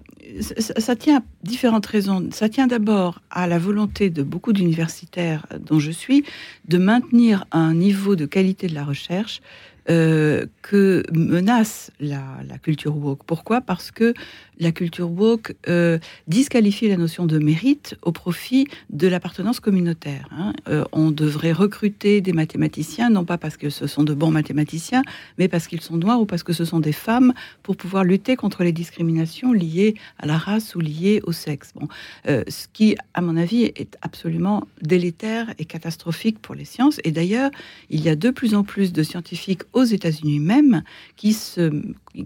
ça, 0.40 0.96
tient 0.96 1.18
à 1.18 1.22
différentes 1.44 1.86
raisons. 1.86 2.28
Ça 2.30 2.50
tient 2.50 2.66
d'abord 2.66 3.22
à 3.30 3.46
la 3.46 3.58
volonté 3.58 4.10
de 4.10 4.22
beaucoup 4.22 4.52
d'universitaires 4.52 5.46
dont 5.64 5.78
je 5.78 5.92
suis 5.92 6.24
de 6.68 6.76
maintenir 6.76 7.46
un 7.52 7.72
niveau 7.72 8.16
de 8.16 8.26
qualité 8.26 8.66
de 8.66 8.74
la 8.74 8.84
recherche 8.84 9.40
euh, 9.88 10.44
que 10.62 11.02
menace 11.10 11.90
la, 12.00 12.22
culture 12.62 12.96
woke. 12.96 13.24
Pourquoi? 13.24 13.62
Parce 13.62 13.90
que 13.90 14.12
la 14.60 14.72
culture 14.72 15.10
woke 15.10 15.54
euh, 15.68 15.98
disqualifie 16.28 16.88
la 16.88 16.96
notion 16.96 17.26
de 17.26 17.38
mérite 17.38 17.96
au 18.02 18.12
profit 18.12 18.68
de 18.90 19.08
l'appartenance 19.08 19.58
communautaire. 19.58 20.28
Hein. 20.30 20.52
Euh, 20.68 20.84
on 20.92 21.10
devrait 21.10 21.52
recruter 21.52 22.20
des 22.20 22.32
mathématiciens, 22.32 23.10
non 23.10 23.24
pas 23.24 23.38
parce 23.38 23.56
que 23.56 23.70
ce 23.70 23.86
sont 23.86 24.04
de 24.04 24.14
bons 24.14 24.30
mathématiciens, 24.30 25.02
mais 25.38 25.48
parce 25.48 25.66
qu'ils 25.66 25.80
sont 25.80 25.96
noirs 25.96 26.20
ou 26.20 26.26
parce 26.26 26.42
que 26.42 26.52
ce 26.52 26.64
sont 26.64 26.78
des 26.78 26.92
femmes, 26.92 27.32
pour 27.62 27.76
pouvoir 27.76 28.04
lutter 28.04 28.36
contre 28.36 28.62
les 28.62 28.72
discriminations 28.72 29.52
liées 29.52 29.94
à 30.18 30.26
la 30.26 30.36
race 30.36 30.74
ou 30.74 30.80
liées 30.80 31.20
au 31.24 31.32
sexe. 31.32 31.72
Bon, 31.74 31.88
euh, 32.28 32.44
ce 32.48 32.66
qui, 32.72 32.96
à 33.14 33.22
mon 33.22 33.36
avis, 33.36 33.64
est 33.64 33.96
absolument 34.02 34.66
délétère 34.82 35.52
et 35.58 35.64
catastrophique 35.64 36.38
pour 36.38 36.54
les 36.54 36.66
sciences. 36.66 37.00
Et 37.04 37.12
d'ailleurs, 37.12 37.50
il 37.88 38.02
y 38.02 38.08
a 38.10 38.16
de 38.16 38.30
plus 38.30 38.54
en 38.54 38.62
plus 38.62 38.92
de 38.92 39.02
scientifiques 39.02 39.62
aux 39.72 39.84
États-Unis 39.84 40.40
même 40.40 40.82
qui, 41.16 41.32
se, 41.32 41.72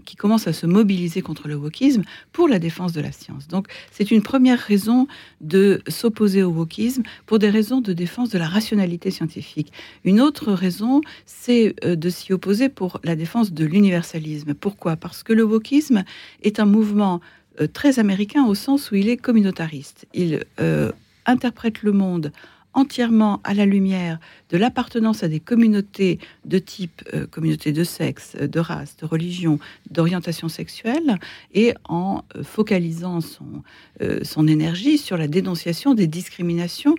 qui 0.03 0.15
commencent 0.17 0.47
à 0.47 0.53
se 0.53 0.65
mobiliser 0.65 1.21
contre 1.21 1.47
le 1.47 1.55
wokisme 1.55 2.03
pour 2.31 2.47
la 2.47 2.59
défense 2.59 2.93
de 2.93 3.01
la 3.01 3.11
science. 3.11 3.47
Donc 3.47 3.67
c'est 3.91 4.11
une 4.11 4.21
première 4.21 4.59
raison 4.59 5.07
de 5.41 5.81
s'opposer 5.87 6.43
au 6.43 6.51
wokisme 6.51 7.03
pour 7.25 7.39
des 7.39 7.49
raisons 7.49 7.81
de 7.81 7.93
défense 7.93 8.29
de 8.29 8.37
la 8.37 8.47
rationalité 8.47 9.11
scientifique. 9.11 9.71
Une 10.03 10.21
autre 10.21 10.51
raison, 10.51 11.01
c'est 11.25 11.75
euh, 11.83 11.95
de 11.95 12.09
s'y 12.09 12.33
opposer 12.33 12.69
pour 12.69 12.99
la 13.03 13.15
défense 13.15 13.53
de 13.53 13.65
l'universalisme. 13.65 14.53
Pourquoi? 14.53 14.95
Parce 14.95 15.23
que 15.23 15.33
le 15.33 15.43
wokisme 15.43 16.03
est 16.43 16.59
un 16.59 16.65
mouvement 16.65 17.21
euh, 17.61 17.67
très 17.67 17.99
américain 17.99 18.45
au 18.45 18.55
sens 18.55 18.91
où 18.91 18.95
il 18.95 19.07
est 19.09 19.17
communautariste. 19.17 20.07
Il 20.13 20.43
euh, 20.59 20.91
interprète 21.25 21.83
le 21.83 21.91
monde 21.91 22.31
entièrement 22.75 23.39
à 23.43 23.53
la 23.53 23.65
lumière 23.65 24.19
de 24.49 24.57
l'appartenance 24.57 25.23
à 25.23 25.27
des 25.27 25.39
communautés 25.39 26.19
de 26.43 26.59
type 26.59 27.01
euh, 27.13 27.25
communauté 27.25 27.71
de 27.71 27.83
sexe, 27.83 28.35
de 28.35 28.59
race, 28.59 28.97
de 28.97 29.05
religion, 29.05 29.59
d'orientation 29.89 30.49
sexuelle, 30.49 31.17
et 31.53 31.73
en 31.85 32.23
euh, 32.35 32.43
focalisant 32.43 33.21
son, 33.21 33.63
euh, 34.01 34.19
son 34.23 34.47
énergie 34.47 34.97
sur 34.97 35.17
la 35.17 35.27
dénonciation 35.27 35.95
des 35.95 36.07
discriminations 36.07 36.95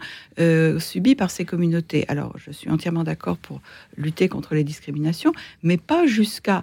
subies 0.79 1.15
par 1.15 1.31
ces 1.31 1.45
communautés. 1.45 2.07
Alors, 2.09 2.37
je 2.39 2.51
suis 2.51 2.71
entièrement 2.71 3.05
d'accord 3.05 3.37
pour 3.37 3.61
lutter 3.97 4.29
contre 4.29 4.55
les 4.55 4.65
discriminations, 4.65 5.33
mais 5.63 5.77
pas 5.77 6.07
jusqu'à 6.07 6.63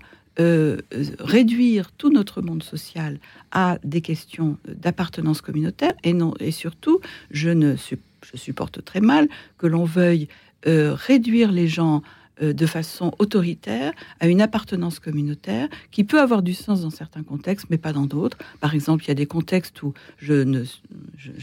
réduire 1.20 1.92
tout 1.92 2.10
notre 2.10 2.42
monde 2.42 2.64
social 2.64 3.20
à 3.52 3.78
des 3.84 4.02
questions 4.02 4.58
d'appartenance 4.68 5.42
communautaire 5.42 5.94
et 6.04 6.14
non 6.14 6.34
et 6.40 6.50
surtout 6.50 7.00
je 7.30 7.52
ne 7.52 7.76
suis 7.76 8.00
je 8.24 8.38
supporte 8.38 8.84
très 8.84 9.02
mal 9.02 9.28
que 9.58 9.68
l'on 9.68 9.86
veuille 9.86 10.28
euh, 10.68 10.94
réduire 10.94 11.52
les 11.52 11.68
gens 11.68 12.02
euh, 12.42 12.52
de 12.52 12.66
façon 12.66 13.14
autoritaire 13.20 13.94
à 14.20 14.28
une 14.28 14.42
appartenance 14.42 14.98
communautaire 14.98 15.68
qui 15.92 16.04
peut 16.04 16.20
avoir 16.20 16.42
du 16.42 16.56
sens 16.56 16.82
dans 16.82 16.90
certains 16.90 17.22
contextes, 17.22 17.68
mais 17.70 17.78
pas 17.78 17.94
dans 17.94 18.08
d'autres. 18.08 18.40
Par 18.60 18.74
exemple, 18.74 19.04
il 19.04 19.10
y 19.10 19.12
a 19.12 19.16
des 19.16 19.28
contextes 19.28 19.84
où 19.84 19.94
je, 20.18 20.34
ne, 20.34 20.64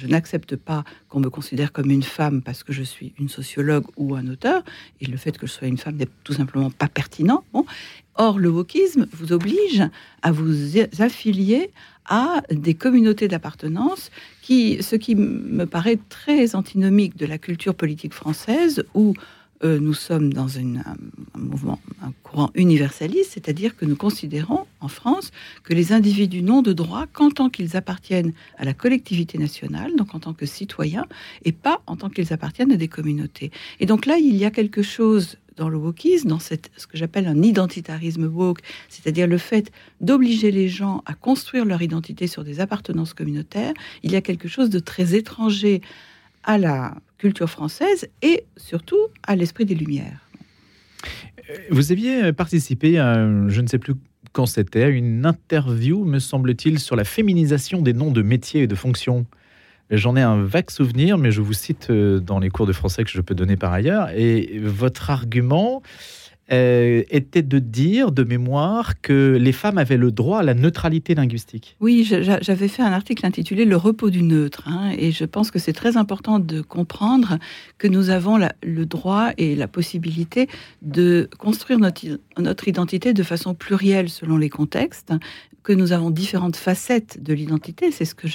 n'accepte 0.08 0.56
pas 0.56 0.82
qu'on 1.08 1.20
me 1.20 1.30
considère 1.30 1.70
comme 1.70 1.92
une 1.92 2.02
femme 2.02 2.42
parce 2.42 2.64
que 2.64 2.72
je 2.72 2.82
suis 2.82 3.12
une 3.20 3.28
sociologue 3.28 3.84
ou 3.96 4.16
un 4.16 4.26
auteur, 4.26 4.64
et 5.00 5.06
le 5.06 5.16
fait 5.16 5.38
que 5.38 5.46
je 5.46 5.52
sois 5.52 5.68
une 5.68 5.78
femme 5.78 5.94
n'est 5.94 6.08
tout 6.24 6.32
simplement 6.32 6.72
pas 6.72 6.88
pertinent. 6.88 7.44
Bon. 7.52 7.64
Or, 8.16 8.40
le 8.40 8.48
wokisme 8.48 9.06
vous 9.12 9.32
oblige 9.32 9.84
à 10.22 10.32
vous 10.32 10.76
affilier 10.98 11.70
à 12.04 12.42
des 12.50 12.74
communautés 12.74 13.28
d'appartenance, 13.28 14.10
ce 14.50 14.96
qui 14.96 15.14
me 15.14 15.64
paraît 15.64 15.98
très 16.08 16.54
antinomique 16.54 17.16
de 17.16 17.26
la 17.26 17.38
culture 17.38 17.74
politique 17.74 18.14
française, 18.14 18.84
où 18.94 19.14
euh, 19.62 19.78
nous 19.78 19.94
sommes 19.94 20.32
dans 20.32 20.58
un, 20.58 20.96
mouvement, 21.36 21.78
un 22.02 22.12
courant 22.22 22.50
universaliste, 22.54 23.32
c'est-à-dire 23.34 23.76
que 23.76 23.84
nous 23.84 23.94
considérons 23.94 24.64
en 24.80 24.88
France 24.88 25.30
que 25.64 25.74
les 25.74 25.92
individus 25.92 26.42
n'ont 26.42 26.62
de 26.62 26.72
droit 26.72 27.06
qu'en 27.12 27.30
tant 27.30 27.50
qu'ils 27.50 27.76
appartiennent 27.76 28.32
à 28.56 28.64
la 28.64 28.72
collectivité 28.72 29.36
nationale, 29.38 29.94
donc 29.96 30.14
en 30.14 30.18
tant 30.18 30.32
que 30.32 30.46
citoyens, 30.46 31.06
et 31.44 31.52
pas 31.52 31.82
en 31.86 31.96
tant 31.96 32.08
qu'ils 32.08 32.32
appartiennent 32.32 32.72
à 32.72 32.76
des 32.76 32.88
communautés. 32.88 33.50
Et 33.80 33.86
donc 33.86 34.06
là, 34.06 34.16
il 34.16 34.34
y 34.36 34.44
a 34.46 34.50
quelque 34.50 34.82
chose 34.82 35.36
dans 35.60 35.68
le 35.68 35.76
wokisme, 35.76 36.28
dans 36.28 36.38
cette, 36.38 36.70
ce 36.78 36.86
que 36.86 36.96
j'appelle 36.96 37.28
un 37.28 37.42
identitarisme 37.42 38.24
woke, 38.24 38.62
c'est-à-dire 38.88 39.26
le 39.26 39.36
fait 39.36 39.70
d'obliger 40.00 40.50
les 40.50 40.68
gens 40.68 41.02
à 41.04 41.12
construire 41.12 41.66
leur 41.66 41.82
identité 41.82 42.26
sur 42.26 42.44
des 42.44 42.60
appartenances 42.60 43.12
communautaires, 43.12 43.74
il 44.02 44.10
y 44.10 44.16
a 44.16 44.22
quelque 44.22 44.48
chose 44.48 44.70
de 44.70 44.78
très 44.78 45.14
étranger 45.14 45.82
à 46.44 46.56
la 46.56 46.94
culture 47.18 47.50
française 47.50 48.08
et 48.22 48.44
surtout 48.56 49.08
à 49.22 49.36
l'esprit 49.36 49.66
des 49.66 49.74
Lumières. 49.74 50.26
Euh, 51.50 51.54
vous 51.70 51.92
aviez 51.92 52.32
participé 52.32 52.98
à, 52.98 53.14
je 53.48 53.60
ne 53.60 53.66
sais 53.66 53.78
plus 53.78 53.94
quand 54.32 54.46
c'était, 54.46 54.88
une 54.88 55.26
interview, 55.26 56.04
me 56.04 56.20
semble-t-il, 56.20 56.78
sur 56.78 56.96
la 56.96 57.04
féminisation 57.04 57.82
des 57.82 57.92
noms 57.92 58.12
de 58.12 58.22
métiers 58.22 58.62
et 58.62 58.66
de 58.66 58.74
fonctions. 58.74 59.26
J'en 59.90 60.14
ai 60.14 60.22
un 60.22 60.42
vague 60.42 60.70
souvenir, 60.70 61.18
mais 61.18 61.32
je 61.32 61.40
vous 61.40 61.52
cite 61.52 61.88
euh, 61.90 62.20
dans 62.20 62.38
les 62.38 62.48
cours 62.48 62.66
de 62.66 62.72
français 62.72 63.02
que 63.02 63.10
je 63.10 63.20
peux 63.20 63.34
donner 63.34 63.56
par 63.56 63.72
ailleurs. 63.72 64.10
Et 64.10 64.60
votre 64.62 65.10
argument 65.10 65.82
euh, 66.52 67.04
était 67.10 67.42
de 67.42 67.60
dire, 67.60 68.10
de 68.10 68.24
mémoire, 68.24 69.00
que 69.00 69.36
les 69.40 69.52
femmes 69.52 69.78
avaient 69.78 69.96
le 69.96 70.10
droit 70.10 70.40
à 70.40 70.42
la 70.42 70.54
neutralité 70.54 71.14
linguistique. 71.14 71.76
Oui, 71.78 72.04
j'avais 72.04 72.66
fait 72.66 72.82
un 72.82 72.92
article 72.92 73.24
intitulé 73.24 73.64
Le 73.64 73.76
repos 73.76 74.10
du 74.10 74.22
neutre, 74.22 74.64
hein, 74.66 74.90
et 74.98 75.12
je 75.12 75.24
pense 75.24 75.52
que 75.52 75.60
c'est 75.60 75.72
très 75.72 75.96
important 75.96 76.40
de 76.40 76.60
comprendre 76.60 77.38
que 77.78 77.86
nous 77.86 78.10
avons 78.10 78.36
le 78.64 78.84
droit 78.84 79.30
et 79.38 79.54
la 79.54 79.68
possibilité 79.68 80.48
de 80.82 81.28
construire 81.38 81.78
notre, 81.78 82.04
notre 82.36 82.66
identité 82.66 83.12
de 83.12 83.22
façon 83.22 83.54
plurielle 83.54 84.08
selon 84.08 84.36
les 84.36 84.48
contextes, 84.50 85.12
que 85.62 85.72
nous 85.72 85.92
avons 85.92 86.10
différentes 86.10 86.56
facettes 86.56 87.22
de 87.22 87.32
l'identité, 87.34 87.90
c'est 87.90 88.04
ce 88.04 88.14
que 88.14 88.28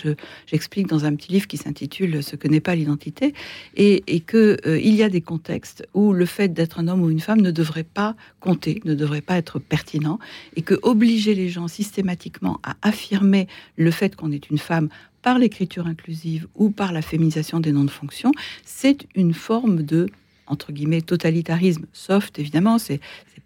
j'explique 0.46 0.88
dans 0.88 1.06
un 1.06 1.16
petit 1.16 1.32
livre 1.32 1.48
qui 1.48 1.58
s'intitule 1.58 2.24
Ce 2.24 2.36
que 2.36 2.48
n'est 2.48 2.60
pas 2.60 2.76
l'identité, 2.76 3.34
et, 3.76 4.04
et 4.08 4.20
qu'il 4.20 4.58
euh, 4.66 4.80
y 4.80 5.04
a 5.04 5.10
des 5.10 5.22
contextes 5.22 5.88
où 5.94 6.14
le 6.14 6.26
fait 6.26 6.50
d'être 6.50 6.80
un 6.80 6.88
homme 6.88 7.02
ou 7.02 7.10
une 7.10 7.20
femme 7.20 7.42
ne 7.42 7.52
devrait 7.52 7.84
pas 7.84 8.16
compter, 8.40 8.82
ne 8.86 8.94
devrait 8.94 9.22
pas 9.22 9.38
être 9.38 9.60
pertinent, 9.60 10.20
et 10.56 10.62
que 10.62 10.76
obliger 10.84 11.36
les 11.36 11.50
gens 11.50 11.68
systématiquement 11.68 12.60
à 12.64 12.76
affirmer 12.82 13.48
le 13.78 13.92
fait 13.92 14.16
qu'on 14.16 14.32
est 14.32 14.50
une 14.50 14.58
femme 14.58 14.90
par 15.22 15.40
l'écriture 15.40 15.88
inclusive 15.88 16.48
ou 16.54 16.70
par 16.70 16.92
la 16.92 17.02
féminisation 17.02 17.60
des 17.60 17.72
noms 17.72 17.84
de 17.84 17.90
fonction, 17.90 18.32
c'est 18.64 19.08
une 19.16 19.34
forme 19.34 19.82
de 19.82 20.08
entre 20.48 20.72
guillemets 20.72 21.02
totalitarisme 21.02 21.86
soft 21.94 22.40
évidemment 22.40 22.78
c'est 22.78 23.00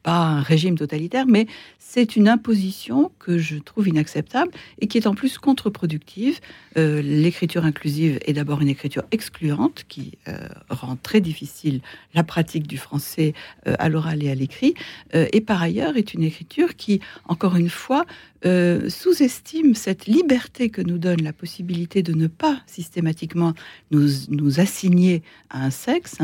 pas 0.03 0.18
un 0.18 0.41
régime 0.41 0.77
totalitaire, 0.77 1.25
mais 1.27 1.48
c'est 1.77 2.15
une 2.15 2.27
imposition 2.27 3.12
que 3.20 3.38
je 3.38 3.58
trouve 3.58 3.88
inacceptable 3.88 4.51
et 4.79 4.88
qui 4.88 4.98
est 4.98 5.08
en 5.08 5.15
plus 5.15 5.38
contre-productive. 5.38 6.39
Euh, 6.77 7.01
l'écriture 7.01 7.65
inclusive 7.65 8.20
est 8.25 8.34
d'abord 8.34 8.62
une 8.62 8.70
écriture 8.70 9.03
excluante 9.12 9.86
qui 9.88 10.18
euh, 10.27 10.38
rend 10.70 10.96
très 10.96 11.20
difficile 11.20 11.82
la 12.13 12.24
pratique 12.24 12.68
du 12.68 12.77
français 12.77 13.34
euh, 13.68 13.75
à 13.79 13.89
l'oral 13.89 14.24
et 14.24 14.29
à 14.29 14.36
l'écrit, 14.36 14.74
et 15.13 15.41
par 15.41 15.62
ailleurs 15.62 15.98
est 15.98 16.13
une 16.13 16.24
écriture 16.24 16.75
qui, 16.75 17.00
encore 17.25 17.56
une 17.56 17.70
fois, 17.70 18.06
sous-estime 18.44 19.75
cette 19.75 20.06
liberté 20.06 20.70
que 20.70 20.82
nous 20.82 20.98
donne 20.98 21.22
la 21.22 21.34
possibilité 21.34 22.03
de 22.03 22.13
ne 22.13 22.27
pas 22.27 22.62
systématiquement 22.68 23.53
nous, 23.91 24.08
nous 24.29 24.60
assigner 24.60 25.24
à 25.50 25.65
un 25.65 25.70
sexe, 25.70 26.18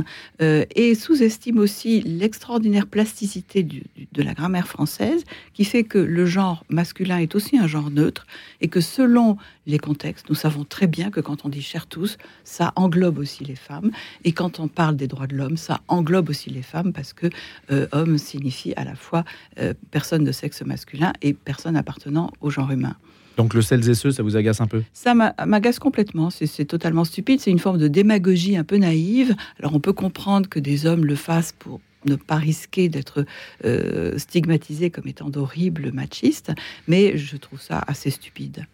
et 0.75 0.95
sous-estime 0.95 1.59
aussi 1.59 2.01
l'extraordinaire 2.01 2.87
plasticité 2.87 3.63
de 3.63 4.23
la 4.23 4.33
grammaire 4.33 4.67
française 4.67 5.23
qui 5.53 5.65
fait 5.65 5.83
que 5.83 5.97
le 5.97 6.25
genre 6.25 6.63
masculin 6.69 7.17
est 7.17 7.35
aussi 7.35 7.57
un 7.57 7.67
genre 7.67 7.91
neutre 7.91 8.25
et 8.61 8.67
que 8.67 8.81
selon 8.81 9.37
les 9.67 9.79
contextes, 9.79 10.29
nous 10.29 10.35
savons 10.35 10.63
très 10.63 10.87
bien 10.87 11.09
que 11.09 11.19
quand 11.19 11.45
on 11.45 11.49
dit 11.49 11.61
cher 11.61 11.87
tous, 11.87 12.17
ça 12.43 12.71
englobe 12.75 13.17
aussi 13.17 13.43
les 13.43 13.55
femmes 13.55 13.91
et 14.23 14.31
quand 14.31 14.59
on 14.59 14.67
parle 14.67 14.95
des 14.95 15.07
droits 15.07 15.27
de 15.27 15.35
l'homme, 15.35 15.57
ça 15.57 15.81
englobe 15.87 16.29
aussi 16.29 16.49
les 16.49 16.61
femmes 16.61 16.93
parce 16.93 17.13
que 17.13 17.27
euh, 17.71 17.87
homme 17.91 18.17
signifie 18.17 18.73
à 18.75 18.83
la 18.83 18.95
fois 18.95 19.25
euh, 19.59 19.73
personne 19.91 20.23
de 20.23 20.31
sexe 20.31 20.61
masculin 20.61 21.13
et 21.21 21.33
personne 21.33 21.75
appartenant 21.75 22.31
au 22.41 22.49
genre 22.49 22.71
humain. 22.71 22.95
Donc 23.37 23.53
le 23.53 23.61
celles 23.61 23.87
et 23.89 23.95
ceux, 23.95 24.11
ça 24.11 24.23
vous 24.23 24.37
agace 24.37 24.61
un 24.61 24.67
peu? 24.67 24.83
Ça 24.93 25.13
m'agace 25.13 25.79
complètement. 25.79 26.29
C'est 26.29 26.65
totalement 26.65 27.05
stupide. 27.05 27.39
C'est 27.39 27.51
une 27.51 27.59
forme 27.59 27.77
de 27.77 27.87
démagogie 27.87 28.57
un 28.57 28.63
peu 28.63 28.77
naïve. 28.77 29.35
Alors 29.59 29.75
on 29.75 29.79
peut 29.79 29.93
comprendre 29.93 30.49
que 30.49 30.59
des 30.59 30.85
hommes 30.85 31.05
le 31.05 31.15
fassent 31.15 31.53
pour 31.57 31.81
ne 32.05 32.15
pas 32.15 32.35
risquer 32.35 32.87
d'être 32.87 33.25
euh, 33.65 34.17
stigmatisé 34.17 34.89
comme 34.91 35.07
étant 35.07 35.29
d'horribles 35.29 35.91
machistes, 35.91 36.51
mais 36.87 37.17
je 37.17 37.35
trouve 37.35 37.59
ça 37.59 37.83
assez 37.87 38.11
stupide. 38.11 38.67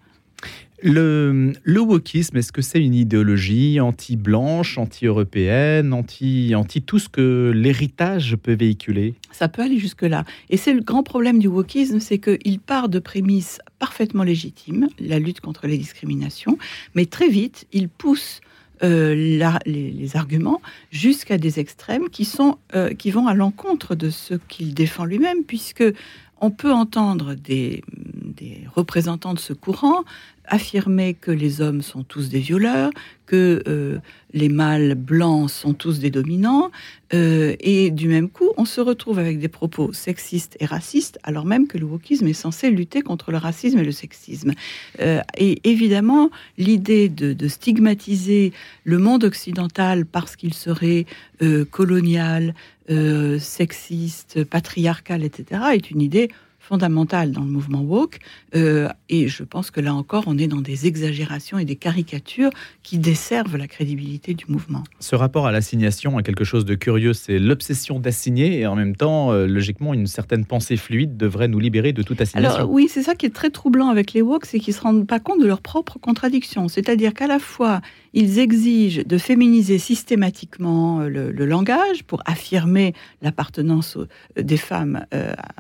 Le, 0.84 1.54
le 1.64 1.80
wokisme, 1.80 2.38
est-ce 2.38 2.52
que 2.52 2.64
c'est 2.64 2.84
une 2.84 2.96
idéologie 2.96 3.80
anti-blanche, 3.80 4.80
anti-européenne, 4.80 5.94
anti, 5.94 6.56
anti 6.56 6.82
tout 6.82 6.98
ce 6.98 7.08
que 7.08 7.52
l'héritage 7.54 8.36
peut 8.36 8.56
véhiculer? 8.56 9.14
Ça 9.32 9.48
peut 9.48 9.62
aller 9.62 9.78
jusque-là. 9.78 10.26
Et 10.50 10.58
c'est 10.58 10.74
le 10.74 10.82
grand 10.82 11.04
problème 11.04 11.38
du 11.38 11.48
wokisme, 11.48 12.00
c'est 12.00 12.18
qu'il 12.18 12.60
part 12.60 12.90
de 12.90 12.98
prémices 12.98 13.60
parfaitement 13.78 14.24
légitimes, 14.24 14.88
la 15.00 15.20
lutte 15.20 15.40
contre 15.40 15.68
les 15.68 15.78
discriminations, 15.78 16.58
mais 16.96 17.06
très 17.06 17.30
vite, 17.30 17.68
il 17.72 17.88
pousse 17.88 18.42
euh, 18.84 19.14
les, 19.66 20.16
arguments 20.16 20.60
jusqu'à 20.90 21.38
des 21.38 21.60
extrêmes 21.60 22.10
qui, 22.10 22.26
sont, 22.26 22.58
euh, 22.74 22.96
qui 22.96 23.12
vont 23.12 23.28
à 23.28 23.36
l'encontre 23.36 23.94
de 23.94 24.10
ce 24.10 24.34
qu'il 24.48 24.74
défend 24.74 25.06
lui-même, 25.06 25.44
puisque 25.44 25.84
on 26.42 26.52
peut 26.52 26.74
entendre 26.74 27.36
des, 27.36 27.84
représentants 28.76 29.34
de 29.34 29.40
ce 29.40 29.54
courant 29.54 30.04
affirmer 30.52 31.14
que 31.14 31.32
les 31.32 31.62
hommes 31.62 31.82
sont 31.82 32.04
tous 32.04 32.30
des 32.30 32.40
violeurs, 32.40 32.92
que 33.26 33.64
euh, 33.68 34.00
les 34.34 34.50
mâles 34.50 34.96
blancs 34.96 35.50
sont 35.50 35.74
tous 35.74 36.00
des 36.00 36.12
dominants, 36.12 36.72
euh, 37.14 37.56
et 37.62 37.90
du 37.90 38.10
même 38.10 38.30
coup, 38.30 38.50
on 38.58 38.66
se 38.66 38.82
retrouve 38.82 39.18
avec 39.18 39.40
des 39.40 39.48
propos 39.48 39.94
sexistes 39.94 40.58
et 40.60 40.66
racistes, 40.66 41.20
alors 41.24 41.46
même 41.46 41.68
que 41.68 41.78
le 41.78 41.86
wokisme 41.86 42.28
est 42.28 42.34
censé 42.34 42.70
lutter 42.70 43.02
contre 43.02 43.32
le 43.32 43.38
racisme 43.38 43.80
et 43.80 43.86
le 43.86 43.94
sexisme. 43.94 44.52
Euh, 45.00 45.22
et 45.38 45.62
évidemment, 45.64 46.30
l'idée 46.58 47.08
de, 47.08 47.48
stigmatiser 47.48 48.52
le 48.84 48.98
monde 48.98 49.24
occidental 49.24 50.06
parce 50.06 50.36
qu'il 50.36 50.54
serait 50.54 51.06
colonial, 51.72 52.54
sexiste, 53.40 54.44
patriarcal, 54.44 55.24
etc., 55.24 55.62
est 55.74 55.92
une 55.92 56.02
idée 56.02 56.30
fondamentale 56.72 57.32
dans 57.32 57.42
le 57.42 57.50
mouvement 57.50 57.82
woke. 57.82 58.20
Euh, 58.56 58.88
et 59.10 59.28
je 59.28 59.44
pense 59.44 59.72
que 59.72 59.82
là 59.82 59.94
encore, 59.94 60.24
on 60.28 60.38
est 60.38 60.48
dans 60.48 60.62
des 60.62 60.88
exagérations 60.88 61.60
et 61.60 61.66
des 61.66 61.76
caricatures 61.76 62.52
qui 62.82 62.98
desservent 62.98 63.58
la 63.58 63.68
crédibilité 63.68 64.34
du 64.34 64.46
mouvement. 64.48 64.86
Ce 65.02 65.18
rapport 65.18 65.46
à 65.46 65.52
l'assignation 65.52 66.18
a 66.18 66.24
quelque 66.24 66.46
chose 66.46 66.64
de 66.64 66.76
curieux, 66.76 67.12
c'est 67.12 67.40
l'obsession 67.40 68.00
d'assigner 68.00 68.62
et 68.62 68.68
en 68.68 68.78
même 68.78 68.96
temps, 68.96 69.34
euh, 69.34 69.48
logiquement, 69.48 69.94
une 69.94 70.08
certaine 70.08 70.46
pensée 70.46 70.78
fluide 70.78 71.18
devrait 71.18 71.50
nous 71.50 71.60
libérer 71.60 71.92
de 71.92 72.04
toute 72.04 72.22
assignation. 72.22 72.56
Alors 72.56 72.72
oui, 72.72 72.88
c'est 72.90 73.04
ça 73.04 73.16
qui 73.16 73.26
est 73.26 73.36
très 73.36 73.50
troublant 73.50 73.90
avec 73.90 74.14
les 74.14 74.22
woke, 74.22 74.46
c'est 74.46 74.60
qu'ils 74.60 74.74
ne 74.74 74.78
se 74.78 74.82
rendent 74.82 75.08
pas 75.08 75.20
compte 75.20 75.42
de 75.42 75.48
leurs 75.48 75.62
propres 75.62 76.00
contradictions. 76.00 76.70
C'est-à-dire 76.70 77.14
qu'à 77.14 77.28
la 77.28 77.40
fois, 77.40 77.82
ils 78.14 78.40
exigent 78.40 79.04
de 79.06 79.18
féminiser 79.18 79.78
systématiquement 79.78 81.02
euh, 81.02 81.10
le, 81.10 81.46
langage 81.46 82.04
pour 82.04 82.22
affirmer 82.26 82.94
l'appartenance 83.22 83.98
des 84.36 84.58
femmes 84.58 85.06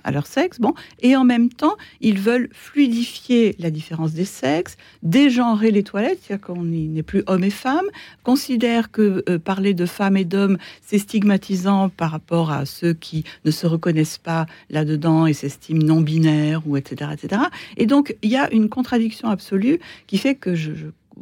à 0.03 0.11
leur 0.11 0.27
sexe, 0.27 0.59
bon, 0.59 0.73
et 1.01 1.15
en 1.15 1.23
même 1.23 1.49
temps, 1.49 1.75
ils 1.99 2.19
veulent 2.19 2.49
fluidifier 2.53 3.55
la 3.59 3.71
différence 3.71 4.13
des 4.13 4.25
sexes, 4.25 4.77
dégenrer 5.03 5.71
les 5.71 5.83
toilettes, 5.83 6.19
c'est-à-dire 6.21 6.45
qu'on 6.45 6.63
n'est 6.63 7.03
plus 7.03 7.23
homme 7.27 7.43
et 7.43 7.49
femme, 7.49 7.85
considèrent 8.23 8.91
que 8.91 9.23
euh, 9.29 9.39
parler 9.39 9.73
de 9.73 9.85
femmes 9.85 10.17
et 10.17 10.25
d'hommes, 10.25 10.57
c'est 10.81 10.99
stigmatisant 10.99 11.89
par 11.89 12.11
rapport 12.11 12.51
à 12.51 12.65
ceux 12.65 12.93
qui 12.93 13.23
ne 13.45 13.51
se 13.51 13.67
reconnaissent 13.67 14.17
pas 14.17 14.45
là-dedans 14.69 15.25
et 15.25 15.33
s'estiment 15.33 15.83
non 15.83 16.01
binaires, 16.01 16.61
ou 16.65 16.77
etc., 16.77 17.11
etc. 17.13 17.43
Et 17.77 17.85
donc, 17.85 18.15
il 18.21 18.29
y 18.29 18.37
a 18.37 18.51
une 18.53 18.69
contradiction 18.69 19.29
absolue 19.29 19.79
qui 20.07 20.17
fait 20.17 20.35
que 20.35 20.55
je 20.55 20.71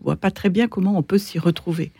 vois 0.01 0.15
pas 0.15 0.31
très 0.31 0.49
bien 0.49 0.67
comment 0.67 0.97
on 0.97 1.03
peut 1.03 1.17
s'y 1.17 1.39
retrouver. 1.39 1.91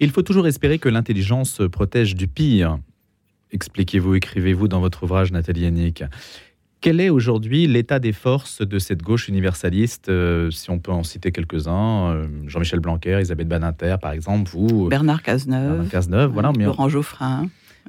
Il 0.00 0.10
faut 0.10 0.22
toujours 0.22 0.46
espérer 0.46 0.78
que 0.78 0.88
l'intelligence 0.88 1.60
protège 1.70 2.14
du 2.14 2.28
pire. 2.28 2.78
Expliquez-vous, 3.52 4.14
écrivez-vous 4.14 4.68
dans 4.68 4.80
votre 4.80 5.02
ouvrage, 5.04 5.32
Nathalie 5.32 5.62
Yannick. 5.62 6.04
Quel 6.80 7.00
est 7.00 7.10
aujourd'hui 7.10 7.68
l'état 7.68 8.00
des 8.00 8.12
forces 8.12 8.60
de 8.60 8.78
cette 8.80 9.02
gauche 9.02 9.28
universaliste 9.28 10.08
euh, 10.08 10.50
Si 10.50 10.68
on 10.68 10.80
peut 10.80 10.90
en 10.90 11.04
citer 11.04 11.30
quelques-uns, 11.30 12.10
euh, 12.10 12.26
Jean-Michel 12.48 12.80
Blanquer, 12.80 13.20
Isabelle 13.20 13.46
Badinter, 13.46 13.96
par 14.02 14.10
exemple, 14.10 14.50
vous, 14.50 14.88
Bernard 14.88 15.22
Cazeneuve, 15.22 15.88
Cazeneuve 15.88 16.32
voilà, 16.32 16.50
Laurent 16.58 16.88
Geoffrin. 16.88 17.48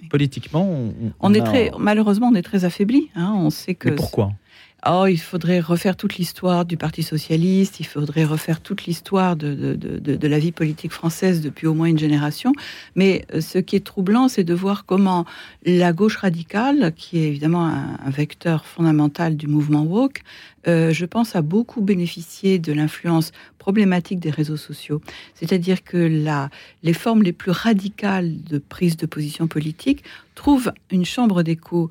Politiquement, 0.09 0.91
on, 1.19 1.33
est 1.33 1.43
très, 1.43 1.71
malheureusement, 1.79 2.29
on 2.31 2.35
est 2.35 2.43
très 2.43 2.65
affaibli. 2.65 3.09
Hein, 3.15 3.33
on 3.35 3.49
sait 3.49 3.73
que. 3.73 3.89
Mais 3.89 3.95
pourquoi? 3.95 4.33
Oh, 4.85 5.05
il 5.07 5.19
faudrait 5.19 5.61
refaire 5.61 5.95
toute 5.95 6.17
l'histoire 6.17 6.65
du 6.65 6.75
Parti 6.75 7.03
socialiste, 7.03 7.79
il 7.79 7.85
faudrait 7.85 8.25
refaire 8.25 8.59
toute 8.59 8.85
l'histoire 8.85 9.37
de, 9.37 10.27
la 10.27 10.39
vie 10.39 10.51
politique 10.51 10.91
française 10.91 11.39
depuis 11.39 11.67
au 11.67 11.73
moins 11.73 11.87
une 11.87 11.97
génération. 11.97 12.51
Mais 12.95 13.25
euh, 13.33 13.39
ce 13.39 13.59
qui 13.59 13.77
est 13.77 13.85
troublant, 13.85 14.27
c'est 14.27 14.43
de 14.43 14.53
voir 14.53 14.85
comment 14.85 15.25
la 15.65 15.93
gauche 15.93 16.17
radicale, 16.17 16.91
qui 16.97 17.19
est 17.19 17.29
évidemment 17.29 17.65
un, 17.65 18.09
vecteur 18.09 18.65
fondamental 18.65 19.37
du 19.37 19.47
mouvement 19.47 19.83
woke, 19.83 20.21
euh, 20.67 20.91
je 20.91 21.05
pense, 21.05 21.33
a 21.37 21.41
beaucoup 21.41 21.81
bénéficié 21.81 22.59
de 22.59 22.73
l'influence 22.73 23.31
problématique 23.59 24.19
des 24.19 24.31
réseaux 24.31 24.57
sociaux. 24.57 25.01
C'est-à-dire 25.33 25.83
que 25.85 26.49
les 26.83 26.93
formes 26.93 27.23
les 27.23 27.31
plus 27.31 27.51
radicales 27.51 28.43
de 28.43 28.57
prise 28.57 28.97
de 28.97 29.05
position 29.05 29.47
politique 29.47 30.03
trouvent 30.35 30.73
une 30.91 31.05
chambre 31.05 31.41
d'écho 31.41 31.89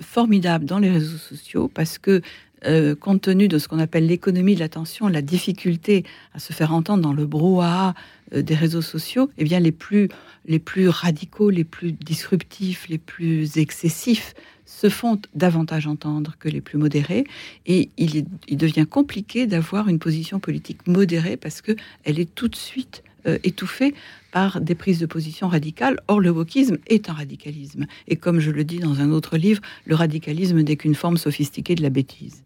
formidable 0.00 0.64
dans 0.64 0.78
les 0.78 0.90
réseaux 0.90 1.18
sociaux 1.18 1.70
parce 1.72 1.98
que 1.98 2.22
euh, 2.66 2.94
compte 2.94 3.22
tenu 3.22 3.48
de 3.48 3.58
ce 3.58 3.68
qu'on 3.68 3.78
appelle 3.78 4.06
l'économie 4.06 4.54
de 4.54 4.60
l'attention, 4.60 5.08
la 5.08 5.22
difficulté 5.22 6.04
à 6.34 6.38
se 6.38 6.52
faire 6.52 6.74
entendre 6.74 7.02
dans 7.02 7.14
le 7.14 7.24
brouhaha 7.24 7.94
euh, 8.34 8.42
des 8.42 8.54
réseaux 8.54 8.82
sociaux, 8.82 9.30
eh 9.38 9.44
bien 9.44 9.60
les 9.60 9.72
plus, 9.72 10.08
les 10.46 10.58
plus 10.58 10.88
radicaux, 10.88 11.48
les 11.48 11.64
plus 11.64 11.92
disruptifs, 11.92 12.88
les 12.88 12.98
plus 12.98 13.56
excessifs 13.56 14.34
se 14.66 14.88
font 14.90 15.18
davantage 15.34 15.86
entendre 15.86 16.36
que 16.38 16.48
les 16.48 16.60
plus 16.60 16.78
modérés. 16.78 17.24
Et 17.66 17.90
il, 17.96 18.26
il 18.46 18.56
devient 18.58 18.86
compliqué 18.88 19.46
d'avoir 19.46 19.88
une 19.88 19.98
position 19.98 20.38
politique 20.38 20.86
modérée 20.86 21.36
parce 21.38 21.62
que 21.62 21.72
elle 22.04 22.20
est 22.20 22.32
tout 22.34 22.48
de 22.48 22.56
suite 22.56 23.02
euh, 23.26 23.38
étouffée 23.44 23.94
par 24.32 24.60
des 24.60 24.74
prises 24.74 24.98
de 24.98 25.06
position 25.06 25.48
radicales. 25.48 25.98
Or, 26.08 26.20
le 26.20 26.30
wokisme 26.30 26.78
est 26.86 27.08
un 27.08 27.12
radicalisme. 27.12 27.86
Et 28.08 28.16
comme 28.16 28.40
je 28.40 28.50
le 28.50 28.64
dis 28.64 28.78
dans 28.78 29.00
un 29.00 29.10
autre 29.10 29.36
livre, 29.36 29.60
le 29.84 29.94
radicalisme 29.94 30.60
n'est 30.60 30.76
qu'une 30.76 30.94
forme 30.94 31.16
sophistiquée 31.16 31.74
de 31.74 31.82
la 31.82 31.90
bêtise. 31.90 32.42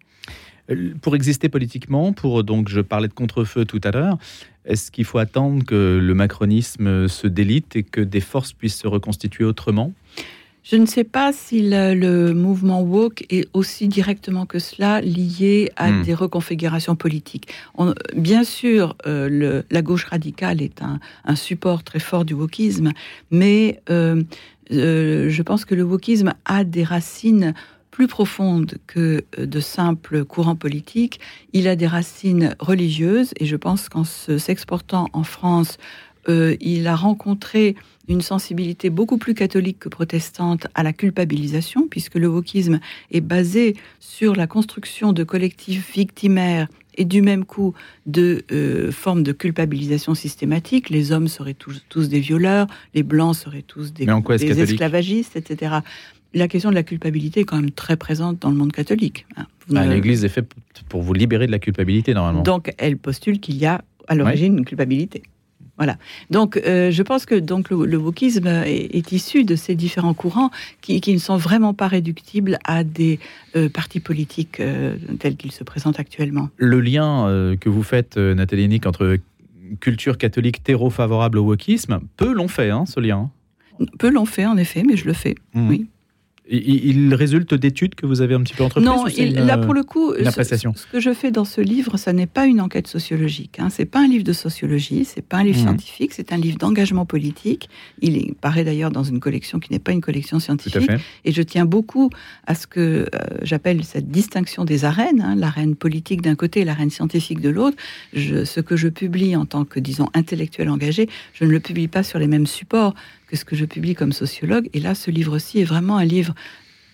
Euh, 0.70 0.94
pour 1.00 1.14
exister 1.14 1.48
politiquement, 1.48 2.12
pour 2.12 2.44
donc 2.44 2.68
je 2.68 2.80
parlais 2.80 3.08
de 3.08 3.12
contre-feu 3.12 3.64
tout 3.64 3.80
à 3.84 3.90
l'heure, 3.90 4.18
est-ce 4.64 4.90
qu'il 4.90 5.04
faut 5.04 5.18
attendre 5.18 5.64
que 5.64 5.98
le 6.02 6.14
macronisme 6.14 7.06
se 7.08 7.26
délite 7.26 7.76
et 7.76 7.82
que 7.82 8.00
des 8.00 8.20
forces 8.20 8.52
puissent 8.52 8.78
se 8.78 8.87
reconstituer 8.87 9.44
autrement? 9.44 9.92
Je 10.64 10.77
ne 10.77 10.87
sais 10.87 11.05
pas 11.05 11.33
si 11.33 11.68
le, 11.68 12.33
mouvement 12.33 12.81
woke 12.81 13.24
est 13.29 13.48
aussi 13.53 13.87
directement 13.87 14.46
que 14.46 14.59
cela 14.59 15.03
lié 15.03 15.70
à 15.77 15.90
hmm. 15.90 16.03
des 16.03 16.14
reconfigurations 16.14 16.96
politiques. 16.96 17.48
bien 18.16 18.44
sûr, 18.44 18.96
euh, 19.07 19.62
la 19.70 19.83
gauche 19.83 20.05
radicale 20.05 20.62
est 20.62 20.81
un, 20.83 21.37
support 21.37 21.85
très 21.85 21.98
fort 21.98 22.24
du 22.24 22.33
wokisme, 22.33 22.92
mais 23.31 23.81
euh, 23.90 24.22
euh, 24.72 25.29
je 25.29 25.42
pense 25.42 25.64
que 25.66 25.74
le 25.74 25.83
wokisme 25.83 26.33
a 26.46 26.64
des 26.64 26.85
racines 26.85 27.53
plus 27.90 28.09
profondes 28.09 28.79
que 28.87 29.24
de 29.38 29.61
simples 29.61 30.24
courants 30.24 30.57
politiques. 30.57 31.20
Il 31.53 31.68
a 31.68 31.77
des 31.77 31.87
racines 31.87 32.57
religieuses 32.59 33.33
et 33.38 33.46
je 33.46 33.57
pense 33.57 33.88
qu'en 33.88 34.05
s'exportant 34.05 35.09
en 35.12 35.22
France, 35.22 35.79
il 36.28 36.87
a 36.87 36.96
rencontré 36.96 37.76
une 38.08 38.20
sensibilité 38.20 38.90
beaucoup 38.90 39.18
plus 39.18 39.34
catholique 39.34 39.78
que 39.78 39.88
protestante 39.88 40.66
à 40.74 40.82
la 40.82 40.92
culpabilisation, 40.92 41.87
puisque 41.88 42.16
le 42.16 42.28
wokisme 42.28 42.80
est 43.10 43.20
basé 43.20 43.76
sur 44.00 44.34
la 44.37 44.46
construction 44.46 45.12
de 45.12 45.24
collectifs 45.24 45.92
victimaires 45.94 46.68
et 46.96 47.04
du 47.04 47.22
même 47.22 47.44
coup 47.44 47.74
de 48.06 48.44
euh, 48.52 48.92
formes 48.92 49.22
de 49.22 49.32
culpabilisation 49.32 50.14
systématique. 50.14 50.90
Les 50.90 51.12
hommes 51.12 51.28
seraient 51.28 51.54
tous, 51.54 52.08
des 52.08 52.20
violeurs, 52.20 52.66
les 52.94 53.02
blancs 53.02 53.34
seraient 53.34 53.62
tous 53.62 53.92
des, 53.92 54.06
esclavagistes, 54.60 55.37
etc. 55.37 55.76
La 56.34 56.48
question 56.48 56.70
de 56.70 56.74
la 56.74 56.82
culpabilité 56.82 57.40
est 57.40 57.44
quand 57.44 57.56
même 57.56 57.70
très 57.70 57.96
présente 57.96 58.40
dans 58.40 58.50
le 58.50 58.56
monde 58.56 58.72
catholique. 58.72 59.26
Hein. 59.37 59.46
Bah, 59.68 59.87
L'Église 59.87 60.24
est 60.24 60.28
faite 60.28 60.52
pour 60.88 61.02
vous 61.02 61.14
libérer 61.14 61.46
de 61.46 61.52
la 61.52 61.58
culpabilité, 61.58 62.12
normalement. 62.12 62.42
Donc, 62.42 62.72
elle 62.76 62.96
postule 62.96 63.40
qu'il 63.40 63.56
y 63.56 63.66
a 63.66 63.82
à 64.08 64.14
l'origine 64.14 64.58
une 64.58 64.64
culpabilité. 64.64 65.22
Voilà. 65.76 65.96
Donc, 66.30 66.56
euh, 66.56 66.90
je 66.90 67.02
pense 67.02 67.26
que 67.26 67.34
donc 67.34 67.70
le, 67.70 67.96
wokisme 67.96 68.46
est, 68.46 69.12
issu 69.12 69.44
de 69.44 69.56
ces 69.56 69.74
différents 69.74 70.14
courants 70.14 70.50
qui, 70.80 71.00
ne 71.12 71.18
sont 71.18 71.37
vraiment 71.37 71.74
pas 71.74 71.88
réductibles 71.88 72.58
à 72.64 72.84
des 72.84 73.18
euh, 73.56 73.68
partis 73.68 74.00
politiques 74.00 74.60
euh, 74.60 74.96
tels 75.18 75.37
qu'ils 75.37 75.52
se 75.52 75.64
présentent 75.64 75.98
actuellement. 75.98 76.48
Le 76.56 76.80
lien 76.80 77.54
que 77.60 77.68
vous 77.68 77.82
faites, 77.82 78.16
Nathalie 78.16 78.68
Nick, 78.68 78.87
entre 78.87 79.18
culture 79.80 80.18
catholique 80.18 80.62
terreau 80.62 80.90
favorable 80.90 81.38
au 81.38 81.44
wokisme, 81.44 82.00
peu 82.16 82.32
l'ont 82.32 82.48
fait, 82.48 82.70
hein, 82.70 82.84
ce 82.87 83.00
lien. 83.00 83.30
Peu 83.98 84.10
l'ont 84.10 84.26
fait, 84.26 84.46
en 84.46 84.56
effet, 84.56 84.84
mais 84.87 84.96
je 84.96 85.06
le 85.06 85.12
fais. 85.12 85.34
Mmh. 85.54 85.68
Oui. 85.68 85.87
Il 86.46 87.14
résulte 87.14 87.54
d'études 87.54 87.94
que 87.94 88.04
vous 88.04 88.20
avez 88.20 88.35
un 88.35 88.42
petit 88.42 88.52
peu 88.52 88.64
entreprises 88.64 88.87
Non, 88.87 89.46
là 89.46 89.57
pour 89.57 89.72
le 89.72 89.83
coup, 89.83 90.12
ce, 90.12 90.87
que 90.92 91.00
je 91.00 91.14
fais 91.14 91.30
dans 91.30 91.46
ce 91.46 91.62
livre, 91.62 91.96
ça 91.96 92.12
n'est 92.12 92.26
pas 92.26 92.44
une 92.44 92.61
enquête 92.61 92.87
sociologique. 92.87 93.59
Hein. 93.59 93.70
C'est 93.70 93.87
pas 93.87 94.00
un 94.00 94.09
livre 94.09 94.24
de 94.24 94.33
sociologie, 94.35 95.07
c'est 95.07 95.22
pas 95.22 95.38
un 95.38 95.44
livre 95.44 95.59
mmh. 95.61 95.62
scientifique, 95.62 96.12
c'est 96.12 96.35
un 96.35 96.37
livre 96.37 96.59
d'engagement 96.59 97.07
politique. 97.07 97.70
Il 98.02 98.35
paraît 98.35 98.64
d'ailleurs 98.64 98.90
dans 98.90 99.04
une 99.04 99.20
collection 99.20 99.59
qui 99.59 99.72
n'est 99.72 99.78
pas 99.78 99.92
une 99.92 100.02
collection 100.02 100.38
scientifique. 100.38 100.90
Et 101.24 101.33
je 101.33 101.40
tiens 101.40 101.64
beaucoup 101.64 102.11
à 102.46 102.54
ce 102.54 102.66
que 102.66 102.80
euh, 102.80 103.07
j'appelle 103.40 103.83
cette 103.85 104.11
distinction 104.11 104.66
des 104.66 104.85
arènes, 104.85 105.22
hein, 105.22 105.37
l'arène 105.37 105.76
politique 105.76 106.20
d'un 106.20 106.35
côté 106.35 106.61
et 106.61 106.64
l'arène 106.64 106.90
scientifique 106.90 107.40
de 107.40 107.48
l'autre. 107.48 107.78
Ce 108.14 108.61
que 108.61 108.76
je 108.76 108.88
publie 108.88 109.35
en 109.35 109.46
tant 109.46 109.64
que, 109.64 109.80
disons, 109.80 110.11
intellectuel 110.12 110.68
engagé, 110.68 111.09
je 111.33 111.44
ne 111.44 111.50
le 111.50 111.61
publie 111.61 111.88
pas 111.88 112.02
sur 112.02 112.18
les 112.18 112.26
mêmes 112.26 112.46
supports 112.46 112.94
que 113.26 113.37
ce 113.37 113.44
que 113.44 113.56
je 113.56 113.64
publie 113.64 113.94
comme 113.94 114.12
sociologue. 114.12 114.68
Et 114.72 114.80
là, 114.80 114.94
ce 114.94 115.10
livre-ci 115.10 115.60
est 115.60 115.64
vraiment 115.64 115.96
un 115.96 116.04
livre 116.04 116.34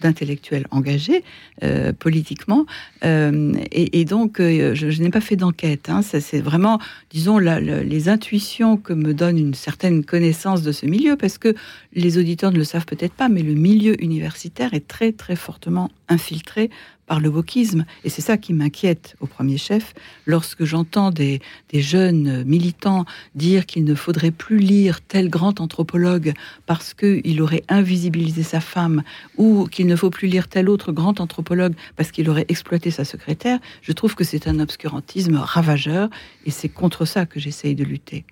d'intellectuels 0.01 0.67
engagés 0.71 1.23
euh, 1.63 1.93
politiquement. 1.93 2.67
Euh, 3.05 3.53
et, 3.71 4.05
donc, 4.05 4.41
euh, 4.41 4.75
je, 4.75 5.03
n'ai 5.03 5.11
pas 5.11 5.21
fait 5.21 5.37
d'enquête. 5.37 5.89
Hein. 5.89 6.03
c'est 6.03 6.41
vraiment, 6.41 6.81
disons, 7.11 7.39
les 7.39 8.09
intuitions 8.09 8.77
que 8.77 8.93
me 8.93 9.15
donne 9.15 9.39
une 9.39 9.55
certaine 9.55 10.05
connaissance 10.05 10.63
de 10.63 10.73
ce 10.73 10.87
milieu, 10.87 11.17
parce 11.17 11.39
que 11.39 11.55
les 11.93 12.19
auditeurs 12.19 12.51
ne 12.51 12.59
le 12.59 12.65
savent 12.65 12.87
peut-être 12.87 13.15
pas, 13.15 13.29
mais 13.29 13.43
le 13.43 13.55
milieu 13.55 14.03
universitaire 14.03 14.75
est 14.75 14.87
très, 14.87 15.13
très 15.13 15.37
fortement 15.37 15.91
infiltré 16.09 16.71
par 17.11 17.19
le 17.19 17.29
wokisme. 17.29 17.87
Et 18.05 18.09
c'est 18.09 18.23
ça 18.23 18.37
qui 18.37 18.53
m'inquiète 18.53 19.17
au 19.19 19.27
premier 19.27 19.59
chef 19.59 19.95
lorsque 20.27 20.63
j'entends 20.63 21.11
des, 21.11 21.41
des 21.71 21.83
jeunes 21.83 22.45
militants 22.45 23.05
dire 23.35 23.67
qu'il 23.67 23.83
ne 23.83 23.97
faudrait 23.97 24.31
plus 24.31 24.59
lire 24.59 25.01
tel 25.01 25.29
grand 25.29 25.61
anthropologue 25.61 26.33
parce 26.67 26.95
qu'il 26.95 27.43
aurait 27.43 27.65
invisibilisé 27.69 28.45
sa 28.45 28.61
femme 28.61 29.03
ou 29.37 29.67
qu'il 29.67 29.89
ne 29.89 29.97
faut 29.97 30.11
plus 30.11 30.29
lire 30.29 30.47
tel 30.47 30.69
autre 30.69 30.93
grand 30.93 31.19
anthropologue 31.19 31.75
parce 31.97 32.13
qu'il 32.13 32.31
aurait 32.31 32.47
exploité 32.47 32.93
sa 32.93 33.05
secrétaire, 33.05 33.59
je 33.83 33.91
trouve 33.91 34.15
que 34.15 34.23
c'est 34.23 34.47
un 34.47 34.61
obscurantisme 34.61 35.35
ravageur 35.35 36.11
et 36.47 36.53
c'est 36.53 36.69
contre 36.69 37.07
ça 37.07 37.27
que 37.27 37.41
j'essaye 37.41 37.75
de 37.75 37.83
lutter. 37.83 38.25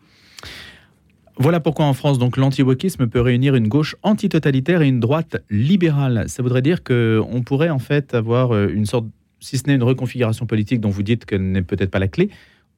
Voilà 1.40 1.60
pourquoi 1.60 1.84
en 1.84 1.92
France, 1.92 2.18
donc 2.18 2.36
l'anti-wokisme 2.36 3.06
peut 3.06 3.20
réunir 3.20 3.54
une 3.54 3.68
gauche 3.68 3.94
antitotalitaire 4.02 4.82
et 4.82 4.88
une 4.88 4.98
droite 4.98 5.36
libérale. 5.50 6.24
Ça 6.26 6.42
voudrait 6.42 6.62
dire 6.62 6.82
qu'on 6.82 7.42
pourrait 7.46 7.70
en 7.70 7.78
fait 7.78 8.12
avoir 8.14 8.52
euh, 8.52 8.68
une 8.68 8.86
sorte, 8.86 9.06
si 9.38 9.56
ce 9.56 9.68
n'est 9.68 9.76
une 9.76 9.84
reconfiguration 9.84 10.46
politique 10.46 10.80
dont 10.80 10.90
vous 10.90 11.04
dites 11.04 11.26
qu'elle 11.26 11.52
n'est 11.52 11.62
peut-être 11.62 11.92
pas 11.92 12.00
la 12.00 12.08
clé, 12.08 12.30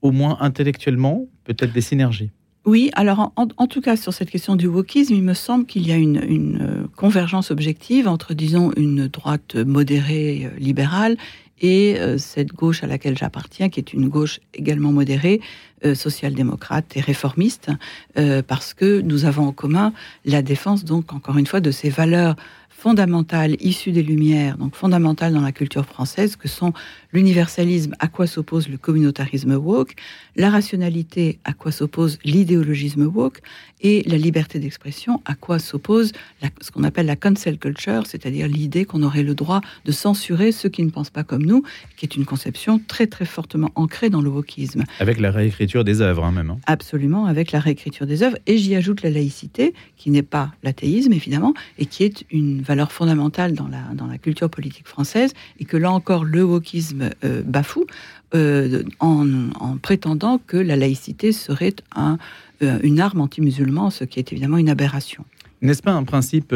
au 0.03 0.11
moins 0.11 0.37
intellectuellement, 0.41 1.27
peut-être 1.45 1.73
des 1.73 1.81
synergies. 1.81 2.31
Oui, 2.67 2.91
alors 2.93 3.33
en, 3.37 3.67
tout 3.67 3.81
cas 3.81 3.97
sur 3.97 4.13
cette 4.13 4.29
question 4.29 4.55
du 4.55 4.67
wokisme, 4.67 5.15
il 5.15 5.23
me 5.23 5.33
semble 5.33 5.65
qu'il 5.65 5.89
y 5.89 5.93
a 5.93 5.97
une, 5.97 6.23
une, 6.23 6.61
euh, 6.61 6.87
convergence 6.95 7.51
objective 7.51 8.07
entre, 8.07 8.35
disons, 8.35 8.73
une 8.77 9.09
droite 9.09 9.55
modérée 9.55 10.45
euh, 10.45 10.59
libérale 10.59 11.17
et 11.61 11.99
euh, 11.99 12.19
cette 12.19 12.53
gauche 12.53 12.83
à 12.83 12.87
laquelle 12.87 13.17
j'appartiens, 13.17 13.69
qui 13.69 13.81
est 13.81 13.93
une 13.93 14.09
gauche 14.09 14.41
également 14.55 14.93
modérée, 14.93 15.41
euh, 15.85 15.95
social-démocrate 15.95 16.97
et 16.97 17.01
réformiste, 17.01 17.71
euh, 18.19 18.43
parce 18.47 18.75
que 18.75 19.01
nous 19.01 19.25
avons 19.25 19.47
en 19.49 19.53
commun 19.53 19.93
la 20.25 20.43
défense, 20.43 20.85
donc 20.85 21.13
encore 21.13 21.39
une 21.39 21.47
fois, 21.47 21.61
de 21.61 21.71
ces 21.71 21.89
valeurs 21.89 22.37
fondamentales 22.81 23.57
issues 23.61 23.93
des 23.93 24.03
Lumières, 24.03 24.57
donc 24.57 24.75
fondamentales 24.75 25.35
dans 25.35 25.43
la 25.43 25.53
culture 25.53 25.85
française, 25.85 26.37
que 26.37 26.49
sont 26.49 26.73
l'universalisme, 27.13 27.95
à 27.99 28.09
quoi 28.09 28.27
s'oppose 28.27 28.71
le 28.71 28.79
communautarisme 28.79 29.53
woke, 29.53 29.97
la 30.35 30.49
rationalité, 30.49 31.39
à 31.45 31.53
quoi 31.53 31.73
s'oppose 31.73 32.19
l'idéologisme 32.25 33.03
woke, 33.03 33.43
et 33.83 34.03
la 34.07 34.17
liberté 34.17 34.59
d'expression, 34.59 35.21
à 35.25 35.35
quoi 35.35 35.59
s'oppose 35.59 36.13
ce 36.61 36.71
qu'on 36.71 36.85
appelle 36.85 37.07
la 37.07 37.17
cancel 37.17 37.59
culture, 37.59 38.07
c'est-à-dire 38.07 38.49
l'idée 38.49 38.85
qu'on 38.85 39.03
aurait 39.03 39.23
le 39.23 39.35
droit 39.35 39.61
de 39.85 39.93
censurer 39.93 40.53
ceux 40.53 40.69
qui 40.69 40.83
ne 40.83 40.91
pensent 40.91 41.11
pas 41.11 41.25
comme 41.25 41.45
nous, 41.45 41.63
qui 41.97 42.07
est 42.07 42.17
une 42.17 42.25
conception 42.25 42.81
très 42.87 43.07
très 43.07 43.25
fortement 43.25 43.71
ancrée 43.75 44.11
dans 44.11 44.21
le 44.21 44.31
wokisme. 44.31 44.85
Avec 44.99 45.21
la 45.21 45.31
réécriture 45.31 45.85
des 45.85 46.01
œuvres, 46.01 46.25
hein, 46.25 46.33
même. 46.33 46.51
Hein. 46.51 46.59
Absolument, 46.67 47.27
avec 47.27 47.53
la 47.53 47.61
réécriture 47.61 48.07
des 48.07 48.23
œuvres, 48.23 48.39
et 48.47 48.59
j'y 48.59 48.75
ajoute 48.75 49.03
la 49.03 49.11
laïcité, 49.11 49.75
qui 49.97 50.11
n'est 50.11 50.23
pas 50.23 50.53
l'athéisme 50.63 51.13
évidemment, 51.13 51.55
et 51.79 51.87
qui 51.87 52.05
est 52.05 52.25
une 52.31 52.63
valeur 52.71 52.93
fondamentale 52.93 53.53
dans 53.55 53.67
la, 53.67 53.83
dans 53.95 54.07
la 54.07 54.19
culture 54.19 54.49
politique 54.49 54.87
française, 54.87 55.33
et 55.59 55.65
que 55.65 55.77
là 55.77 55.91
encore 55.91 56.25
le 56.25 56.43
wokisme 56.45 57.11
euh, 57.25 57.43
bafoue 57.43 57.87
euh, 58.35 58.85
en, 59.01 59.77
prétendant 59.83 60.39
que 60.39 60.57
la 60.57 60.77
laïcité 60.77 61.33
serait 61.33 61.75
un, 61.97 62.17
euh, 62.63 62.79
une 62.85 63.01
arme 63.01 63.21
anti-musulman, 63.23 63.91
ce 63.91 64.05
qui 64.05 64.21
est 64.21 64.31
évidemment 64.33 64.59
une 64.59 64.69
aberration. 64.69 65.25
N'est-ce 65.63 65.83
pas 65.83 65.97
un 66.03 66.05
principe 66.05 66.55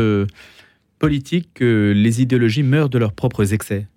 politique 0.98 1.48
que 1.52 1.92
les 1.94 2.22
idéologies 2.22 2.62
meurent 2.62 2.88
de 2.88 2.98
leurs 2.98 3.12
propres 3.12 3.52
excès? 3.52 3.88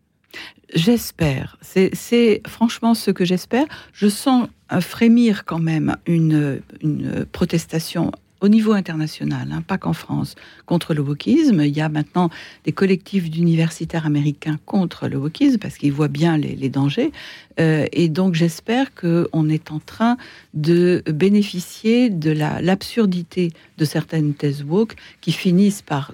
J'espère. 0.73 1.57
C'est 1.61 2.41
franchement 2.47 2.93
ce 2.93 3.11
que 3.11 3.25
j'espère. 3.25 3.67
Je 3.93 4.09
sens 4.09 4.49
frémir 4.81 5.45
quand 5.45 5.59
même 5.59 5.95
une, 6.07 6.61
une 6.81 7.25
protestation 7.31 8.11
au 8.41 8.49
niveau 8.49 8.73
international, 8.73 9.49
hein, 9.51 9.63
pas 9.65 9.77
qu'en 9.77 9.93
France, 9.93 10.35
contre 10.65 10.93
le 10.93 11.01
wokisme. 11.01 11.61
Il 11.61 11.75
y 11.75 11.81
a 11.81 11.89
maintenant 11.89 12.29
des 12.65 12.71
collectifs 12.71 13.29
d'universitaires 13.29 14.05
américains 14.05 14.59
contre 14.65 15.07
le 15.07 15.17
wokisme 15.17 15.57
parce 15.57 15.77
qu'ils 15.77 15.93
voient 15.93 16.07
bien 16.07 16.37
les, 16.37 16.69
dangers. 16.69 17.11
Euh, 17.59 17.85
et 17.91 18.09
donc 18.09 18.35
j'espère 18.35 18.93
qu'on 18.93 19.49
est 19.49 19.71
en 19.71 19.79
train 19.79 20.17
de 20.53 21.03
bénéficier 21.07 22.09
de 22.09 22.31
l'absurdité 22.31 23.51
de 23.77 23.85
certaines 23.85 24.33
thèses 24.33 24.63
woke 24.63 24.95
qui 25.21 25.31
finissent 25.31 25.81
par 25.81 26.13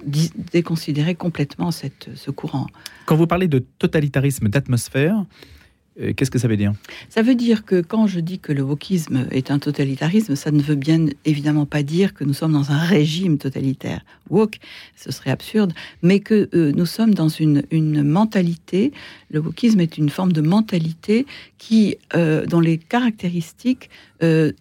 déconsidérer 0.54 1.16
complètement 1.16 1.72
cette, 1.72 2.10
ce 2.16 2.32
courant. 2.32 2.68
Quand 3.06 3.16
vous 3.16 3.28
parlez 3.28 3.48
de 3.48 3.60
totalitarisme 3.80 4.48
d'atmosphère, 4.48 5.26
qu'est-ce 6.16 6.32
que 6.32 6.40
ça 6.40 6.48
veut 6.48 6.58
dire? 6.58 6.74
Ça 7.10 7.22
veut 7.22 7.36
dire 7.36 7.66
que 7.66 7.82
quand 7.82 8.08
je 8.08 8.20
dis 8.20 8.40
que 8.40 8.52
le 8.52 8.64
wokisme 8.64 9.28
est 9.32 9.52
un 9.52 9.60
totalitarisme, 9.60 10.36
ça 10.36 10.52
ne 10.52 10.62
veut 10.62 10.76
bien 10.76 11.06
évidemment 11.26 11.66
pas 11.66 11.84
dire 11.84 12.14
que 12.14 12.24
nous 12.24 12.34
sommes 12.34 12.54
dans 12.54 12.72
un 12.72 12.80
régime 12.80 13.38
totalitaire. 13.38 14.02
Woke, 14.30 14.58
ce 14.96 15.12
serait 15.12 15.32
absurde, 15.32 15.74
mais 16.02 16.20
que 16.20 16.50
euh, 16.54 16.72
nous 16.76 16.86
sommes 16.86 17.14
dans 17.14 17.30
une, 17.30 17.64
une, 17.72 18.04
mentalité. 18.04 18.92
Le 19.30 19.40
wokisme 19.40 19.80
est 19.80 19.98
une 19.98 20.10
forme 20.10 20.32
de 20.32 20.42
mentalité 20.42 21.26
qui, 21.58 21.98
euh, 22.16 22.46
dont 22.46 22.60
les 22.60 22.78
caractéristiques 22.78 23.90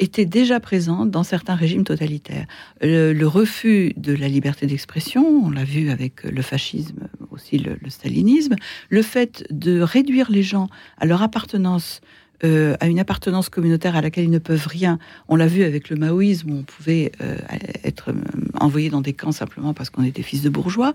étaient 0.01 0.25
déjà 0.25 0.59
présentes 0.59 1.13
dans 1.13 1.23
certains 1.23 1.55
régimes 1.55 1.85
totalitaires. 1.85 2.47
Le, 2.81 3.25
refus 3.27 3.93
de 3.97 4.13
la 4.13 4.27
liberté 4.27 4.67
d'expression, 4.67 5.25
on 5.25 5.51
l'a 5.51 5.63
vu 5.63 5.91
avec 5.91 6.25
le 6.25 6.43
fascisme, 6.43 7.09
aussi 7.31 7.59
le, 7.59 7.77
le 7.81 7.89
stalinisme, 7.89 8.57
le 8.89 9.03
fait 9.03 9.45
de 9.51 9.81
réduire 9.81 10.33
les 10.33 10.43
gens 10.43 10.69
à 10.99 11.07
leur 11.07 11.22
appartenance 11.23 12.01
euh, 12.45 12.75
à 12.81 12.89
une 12.89 12.99
appartenance 12.99 13.49
communautaire 13.49 13.95
à 13.95 14.01
laquelle 14.01 14.25
ils 14.25 14.31
ne 14.31 14.41
peuvent 14.41 14.67
rien. 14.67 14.99
On 15.29 15.37
l'a 15.37 15.47
vu 15.47 15.63
avec 15.63 15.91
le 15.91 15.97
maoïsme, 15.97 16.51
où 16.51 16.57
on 16.57 16.63
pouvait 16.65 17.13
euh, 17.21 17.37
être 17.85 18.11
euh, 18.11 18.15
envoyé 18.59 18.91
dans 18.91 19.01
des 19.01 19.13
camps 19.13 19.31
simplement 19.31 19.75
parce 19.75 19.91
qu'on 19.91 20.03
était 20.03 20.23
fils 20.23 20.43
de 20.43 20.49
bourgeois. 20.49 20.93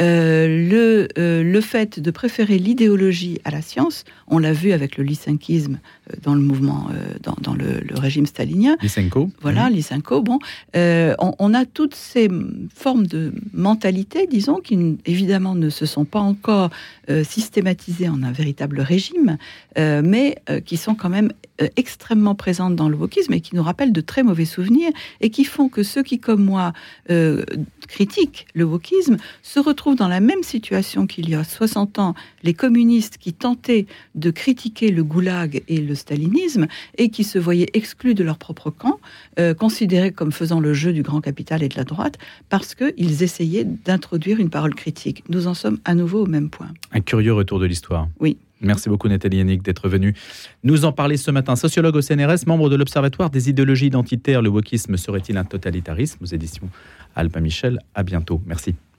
Le, 0.00 1.06
le 1.16 1.60
fait 1.60 2.00
de 2.00 2.10
préférer 2.10 2.58
l'idéologie 2.58 3.40
à 3.44 3.52
la 3.52 3.62
science, 3.62 4.04
on 4.26 4.38
l'a 4.38 4.52
vu 4.52 4.72
avec 4.72 4.96
le 4.96 5.04
lysenkisme 5.04 5.78
dans 6.22 6.34
le 6.34 6.40
mouvement, 6.40 6.88
dans, 7.22 7.36
dans 7.40 7.54
le, 7.54 7.82
régime 7.94 8.26
stalinien. 8.26 8.76
Lysenko. 8.82 9.30
Voilà, 9.40 9.68
mmh. 9.68 9.72
Lysenko. 9.72 10.22
Bon, 10.22 10.38
on, 10.74 11.32
on, 11.38 11.54
a 11.54 11.64
toutes 11.64 11.94
ces 11.94 12.28
formes 12.74 13.06
de 13.06 13.32
mentalité, 13.52 14.26
disons, 14.26 14.56
qui 14.56 14.98
évidemment 15.06 15.54
ne 15.54 15.70
se 15.70 15.86
sont 15.86 16.04
pas 16.04 16.20
encore 16.20 16.70
systématisées 17.24 18.08
en 18.08 18.22
un 18.22 18.32
véritable 18.32 18.80
régime, 18.80 19.38
mais 19.76 20.36
euh, 20.48 20.60
qui 20.60 20.76
sont 20.76 20.94
quand 20.94 21.08
même 21.08 21.32
euh, 21.60 21.68
extrêmement 21.76 22.34
présentes 22.34 22.76
dans 22.76 22.88
le 22.88 22.96
wokisme 22.96 23.32
et 23.32 23.40
qui 23.40 23.56
nous 23.56 23.62
rappellent 23.62 23.92
de 23.92 24.00
très 24.00 24.22
mauvais 24.22 24.44
souvenirs 24.44 24.90
et 25.20 25.30
qui 25.30 25.44
font 25.44 25.68
que 25.68 25.82
ceux 25.82 26.02
qui, 26.02 26.20
comme 26.20 26.44
moi, 26.44 26.72
euh, 27.10 27.44
critiquent 27.88 28.46
le 28.54 28.64
wokisme 28.64 29.16
se 29.42 29.58
retrouvent 29.58 29.96
dans 29.96 30.08
la 30.08 30.20
même 30.20 30.42
situation 30.42 31.06
qu'il 31.06 31.28
y 31.28 31.34
a 31.34 31.42
60 31.42 31.98
ans, 31.98 32.14
les 32.42 32.54
communistes 32.54 33.18
qui 33.18 33.32
tentaient 33.32 33.86
de 34.14 34.30
critiquer 34.30 34.90
le 34.90 35.02
goulag 35.02 35.62
et 35.66 35.78
le 35.78 35.95
stalinisme 35.96 36.66
et 36.98 37.08
qui 37.08 37.24
se 37.24 37.38
voyaient 37.38 37.70
exclus 37.74 38.14
de 38.14 38.22
leur 38.22 38.38
propre 38.38 38.70
camp, 38.70 39.00
considérés 39.58 40.12
comme 40.12 40.32
faisant 40.32 40.60
le 40.60 40.72
jeu 40.72 40.92
du 40.92 41.02
grand 41.02 41.20
capital 41.20 41.62
et 41.62 41.68
de 41.68 41.76
la 41.76 41.84
droite, 41.84 42.18
parce 42.48 42.74
qu'ils 42.74 43.22
essayaient 43.22 43.64
d'introduire 43.64 44.38
une 44.38 44.50
parole 44.50 44.74
critique. 44.74 45.24
Nous 45.28 45.46
en 45.46 45.54
sommes 45.54 45.78
à 45.84 45.94
nouveau 45.94 46.24
au 46.24 46.26
même 46.26 46.50
point. 46.50 46.68
Un 46.92 47.00
curieux 47.00 47.32
retour 47.32 47.58
de 47.58 47.66
l'histoire. 47.66 48.08
Oui. 48.20 48.36
Merci 48.62 48.88
beaucoup 48.88 49.06
Nathalie 49.08 49.36
Yannick 49.36 49.62
d'être 49.62 49.86
venue 49.86 50.14
nous 50.64 50.86
en 50.86 50.92
parler 50.92 51.18
ce 51.18 51.30
matin. 51.30 51.56
Sociologue 51.56 51.96
au 51.96 52.00
CNRS, 52.00 52.46
membre 52.46 52.70
de 52.70 52.76
l'Observatoire 52.76 53.28
des 53.28 53.50
idéologies 53.50 53.88
identitaires, 53.88 54.40
le 54.40 54.48
wokisme 54.48 54.96
serait-il 54.96 55.36
un 55.36 55.44
totalitarisme? 55.44 56.22
Aux 56.22 56.26
éditions 56.26 56.70
Alpin 57.14 57.40
Michel. 57.40 57.80
À 57.94 58.02
bientôt. 58.02 58.40
Merci. 58.46 58.74